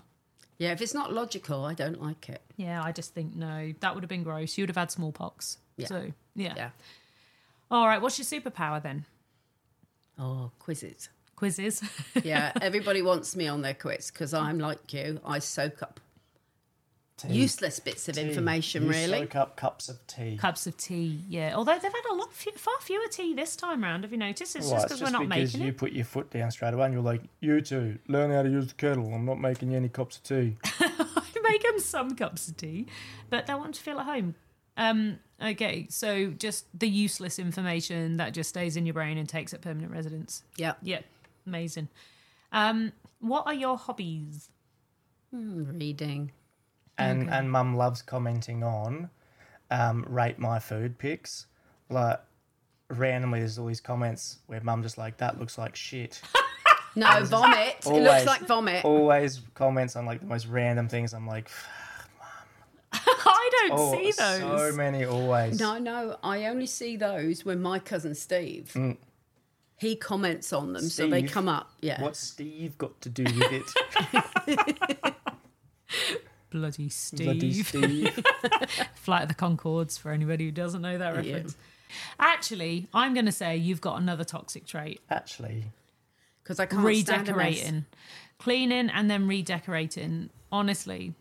[0.62, 2.40] Yeah, if it's not logical, I don't like it.
[2.56, 4.56] Yeah, I just think no, that would have been gross.
[4.56, 5.58] You would have had smallpox.
[5.76, 5.86] Yeah.
[5.88, 6.54] So yeah.
[6.56, 6.70] Yeah.
[7.68, 9.04] All right, what's your superpower then?
[10.16, 11.08] Oh, quizzes.
[11.34, 11.82] Quizzes.
[12.22, 15.20] Yeah, everybody wants me on their quiz because I'm like you.
[15.26, 15.98] I soak up
[17.18, 17.28] Tea.
[17.34, 18.22] useless bits of Tea.
[18.22, 19.18] information, You really.
[19.20, 20.36] Soak up cups of tea.
[20.36, 21.20] Cups of tea.
[21.28, 21.54] Yeah.
[21.54, 24.02] Although they've had a lot few, far fewer tea this time round.
[24.04, 24.56] Have you noticed?
[24.56, 25.68] It's Well, just because we're not because making you it.
[25.68, 28.48] You put your foot down straight away and you're like, you two, learn how to
[28.48, 29.12] use the kettle.
[29.14, 30.56] I'm not making you any cups of tea.
[30.80, 32.86] I make them some cups of tea,
[33.30, 34.34] but they want to feel at home.
[34.76, 39.52] Um, okay, so just the useless information that just stays in your brain and takes
[39.52, 40.42] up permanent residence.
[40.56, 40.74] Yeah.
[40.82, 41.00] Yeah,
[41.46, 41.88] amazing.
[42.52, 44.48] Um, what are your hobbies?
[45.34, 46.32] Mm, reading.
[46.98, 49.10] And and mum loves commenting on
[49.70, 51.46] um, rate my food pics.
[51.88, 52.20] Like
[52.88, 56.20] randomly there's all these comments where mum just like that looks like shit.
[56.94, 57.76] No, vomit.
[57.86, 58.84] It looks like vomit.
[58.84, 61.14] Always comments on like the most random things.
[61.14, 61.50] I'm like,
[62.92, 64.70] I don't oh, see those.
[64.70, 65.58] so many always.
[65.58, 68.76] No, no, I only see those when my cousin Steve,
[69.76, 71.70] he comments on them, so they come up.
[71.80, 72.02] Yeah.
[72.02, 73.64] What's Steve got to do with
[74.46, 75.14] it?
[76.52, 77.24] Bloody Steve.
[77.26, 78.24] Bloody Steve.
[78.94, 81.32] Flight of the Conchords for anybody who doesn't know that Yeah.
[81.32, 81.56] reference.
[82.18, 85.00] Actually, I'm going to say you've got another toxic trait.
[85.10, 85.64] Actually,
[86.42, 87.84] Because I can't stand redecorating.
[88.38, 90.30] Cleaning and then redecorating.
[90.50, 91.14] Honestly.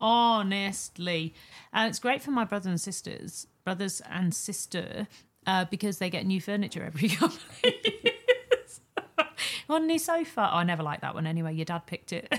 [0.00, 1.34] Honestly.
[1.72, 5.06] And it's great for my brothers and sisters, brothers and sister,
[5.46, 8.80] uh, because they get new furniture every couple of years.
[9.66, 10.48] One new sofa.
[10.52, 11.54] Oh, I never liked that one anyway.
[11.54, 12.32] Your dad picked it.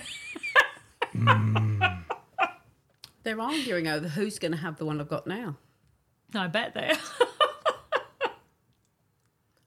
[3.23, 5.57] They're arguing over who's going to have the one I've got now.
[6.33, 6.93] I bet they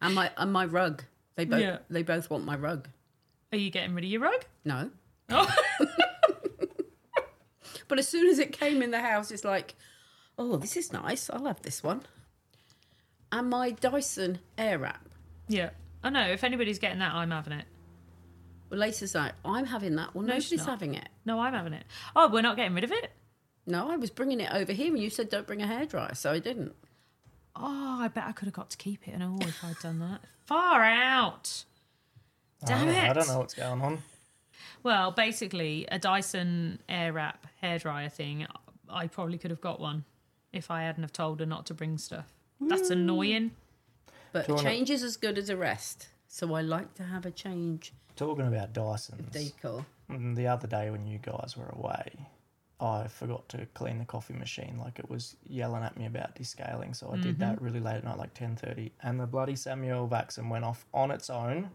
[0.02, 1.02] And my and my rug.
[1.36, 1.78] They both Yeah.
[1.88, 2.88] they both want my rug.
[3.52, 4.44] Are you getting rid of your rug?
[4.64, 4.90] No.
[5.30, 5.54] Oh.
[7.86, 9.74] But as soon as it came in the house, it's like,
[10.38, 11.28] oh, this is nice.
[11.30, 12.00] I'll have this one.
[13.30, 15.00] And my Dyson Airwrap.
[15.48, 15.70] Yeah.
[16.02, 16.26] I know.
[16.28, 17.66] If anybody's getting that, I'm having it.
[18.70, 20.14] Well, Lisa's like, I'm having that.
[20.14, 21.08] Well, No, she's nobody's having it.
[21.26, 21.84] No, I'm having it.
[22.16, 23.10] Oh, we're not getting rid of it?
[23.66, 26.32] No, I was bringing it over here, and you said don't bring a hairdryer, so
[26.32, 26.74] I didn't.
[27.56, 30.00] Oh, I bet I could have got to keep it and all if I'd done
[30.00, 30.20] that.
[30.46, 31.64] Far out.
[32.66, 33.10] Damn I, it.
[33.10, 34.02] I don't know what's going on.
[34.82, 38.46] Well, basically, a Dyson Airwrap hairdryer thing,
[38.90, 40.04] I probably could have got one
[40.52, 42.26] if I hadn't have told her not to bring stuff.
[42.60, 43.52] That's annoying.
[44.32, 46.08] But a wanna- change is as good as a rest.
[46.28, 49.30] So I like to have a change Talking about Dysons.
[49.32, 49.86] decor.
[50.10, 52.12] Mm, The other day when you guys were away,
[52.80, 54.78] I forgot to clean the coffee machine.
[54.78, 57.64] Like it was yelling at me about descaling, so I did that mm-hmm.
[57.64, 61.10] really late at night, like ten thirty, and the bloody Samuel vaccine went off on
[61.10, 61.70] its own,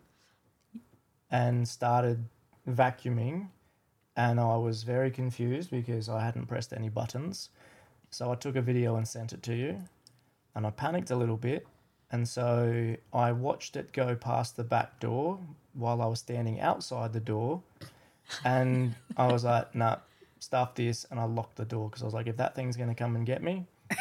[1.32, 2.26] and started
[2.68, 3.48] vacuuming,
[4.16, 7.50] and I was very confused because I hadn't pressed any buttons.
[8.12, 9.82] So I took a video and sent it to you.
[10.56, 11.66] and I panicked a little bit.
[12.12, 15.40] And so I watched it go past the back door
[15.74, 17.62] while I was standing outside the door.
[18.44, 19.98] And I was like, nah,
[20.40, 21.06] stuff this.
[21.12, 23.16] And I locked the door because I was like, if that thing's going to come
[23.16, 23.66] and get me,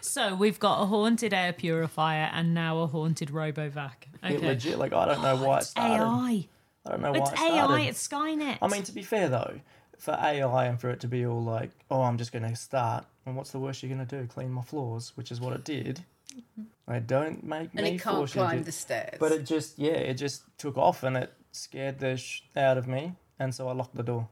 [0.00, 3.92] So we've got a haunted air purifier and now a haunted RoboVac.
[4.24, 4.46] it Okay.
[4.48, 6.02] legit, like, I don't know why it It's started.
[6.02, 6.48] AI.
[6.86, 7.54] I don't know why It's it started.
[7.74, 7.80] AI.
[7.82, 8.58] It's Skynet.
[8.62, 9.60] I mean, to be fair though,
[9.98, 13.04] for AI and for it to be all like, oh, I'm just going to start,
[13.26, 14.26] and what's the worst you're going to do?
[14.26, 16.02] Clean my floors, which is what it did.
[16.34, 16.62] Mm-hmm.
[16.92, 19.18] I don't make And me it can't force you climb to- the stairs.
[19.20, 22.88] But it just, yeah, it just took off and it scared the sh- out of
[22.88, 24.28] me, and so I locked the door.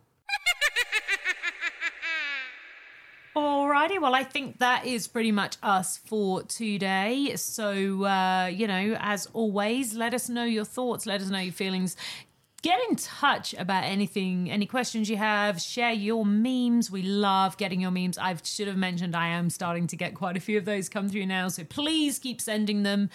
[3.77, 7.37] Alrighty, well, I think that is pretty much us for today.
[7.37, 11.53] So, uh, you know, as always, let us know your thoughts, let us know your
[11.53, 11.95] feelings.
[12.63, 15.61] Get in touch about anything, any questions you have.
[15.61, 16.91] Share your memes.
[16.91, 18.17] We love getting your memes.
[18.17, 21.11] I should have mentioned I am starting to get quite a few of those come
[21.11, 21.49] through now.
[21.49, 23.11] So please keep sending them.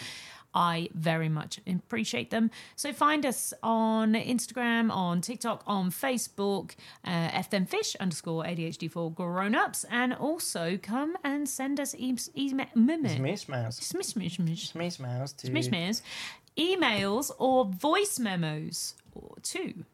[0.54, 2.52] I very much appreciate them.
[2.76, 6.76] So find us on Instagram, on TikTok, on Facebook,
[7.06, 13.48] uh, FThemFish underscore ADHD for grown-ups, and also come and send us e- email, Smish
[13.48, 13.80] mouse.
[13.80, 15.48] smish, smish, smish, Smish mouse to
[16.58, 18.96] emails or voice memos
[19.44, 19.86] to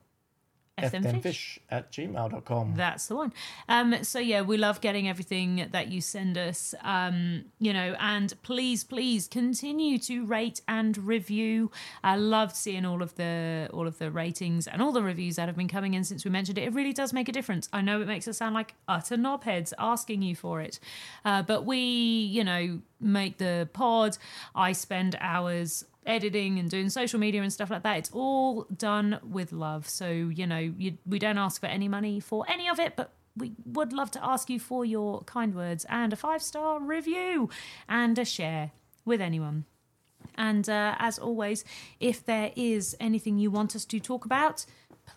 [0.77, 2.73] Fthemfish at gmail.com.
[2.75, 3.33] That's the one.
[3.67, 6.75] Um, so yeah, we love getting everything that you send us.
[6.83, 11.71] Um, you know, and please, please continue to rate and review.
[12.03, 15.47] I loved seeing all of the all of the ratings and all the reviews that
[15.47, 16.65] have been coming in since we mentioned it.
[16.65, 17.69] It really does make a difference.
[17.73, 20.79] I know it makes us sound like utter knobheads asking you for it,
[21.25, 24.17] uh, but we, you know, make the pod.
[24.55, 27.97] I spend hours editing and doing social media and stuff like that.
[27.97, 29.87] It's all done with love.
[29.87, 33.13] So, you know, you, we don't ask for any money for any of it, but
[33.35, 37.49] we would love to ask you for your kind words and a five star review
[37.87, 38.71] and a share
[39.05, 39.65] with anyone.
[40.35, 41.63] And uh, as always,
[41.99, 44.65] if there is anything you want us to talk about,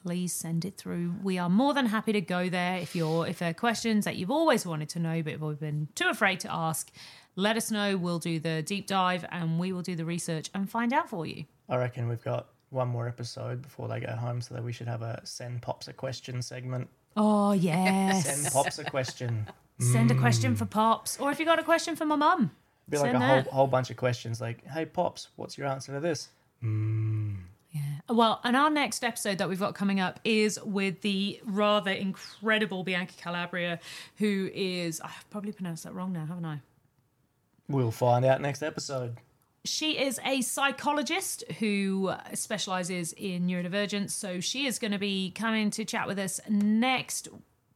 [0.03, 1.15] please send it through.
[1.23, 2.79] We are more than happy to go there.
[2.79, 5.89] If you're if there are questions that you've always wanted to know but have been
[5.95, 6.91] too afraid to ask,
[7.37, 7.97] let us know.
[7.97, 11.27] We'll do the deep dive and we will do the research and find out for
[11.27, 11.45] you.
[11.69, 14.89] I reckon we've got one more episode before they go home, so that we should
[14.89, 16.89] have a send pops a question segment.
[17.17, 19.47] Oh yes, Send pops a question.
[19.79, 20.59] Send a question mm.
[20.59, 21.19] for Pops.
[21.19, 22.51] Or if you got a question for my mum.
[22.89, 25.93] Be like Send a whole whole bunch of questions, like, "Hey pops, what's your answer
[25.93, 26.29] to this?"
[26.63, 27.37] Mm.
[27.71, 27.81] Yeah.
[28.09, 32.83] Well, and our next episode that we've got coming up is with the rather incredible
[32.83, 33.79] Bianca Calabria,
[34.17, 36.61] who is, I've probably pronounced that wrong now, haven't I?
[37.71, 39.17] We'll find out next episode.
[39.65, 44.11] She is a psychologist who specializes in neurodivergence.
[44.11, 47.29] So she is going to be coming to chat with us next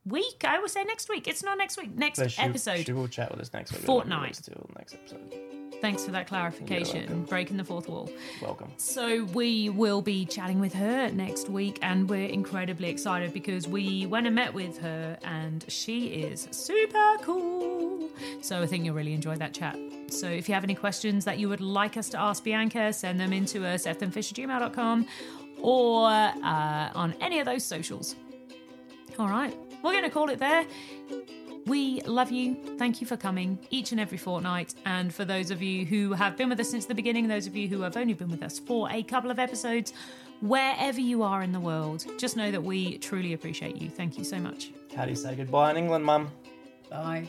[0.07, 0.45] week.
[0.45, 1.29] I would say next week.
[1.29, 2.87] It's not next week, next So she, episode.
[2.87, 3.83] She will chat with us next week.
[3.83, 4.41] Fortnight.
[4.43, 5.35] Till next episode.
[5.81, 7.25] Thanks for that clarification.
[7.25, 8.11] Breaking the fourth wall.
[8.41, 8.73] Welcome.
[8.79, 14.07] So we will be chatting with her next week, and we're incredibly excited because we
[14.07, 18.09] went and met with her, and she is super cool.
[18.41, 19.77] So I think you'll really enjoy that chat.
[20.09, 23.21] So if you have any questions that you would like us to ask Bianca, send
[23.21, 25.07] them into us at gmail.com
[25.61, 28.15] or uh, on any of those socials.
[29.19, 29.55] All right,
[29.85, 30.67] we're going to call it there.
[31.67, 32.57] We love you.
[32.79, 34.75] Thank you for coming each and every fortnight.
[34.85, 37.57] And for those of you who have been with us since the beginning, those of
[37.57, 39.93] you who have only been with us for a couple of episodes,
[40.41, 43.89] wherever you are in the world, just know that we truly appreciate you.
[43.89, 44.73] Thank you so much.
[44.97, 46.31] How do you say goodbye in England, Mum?
[46.91, 47.27] Bye.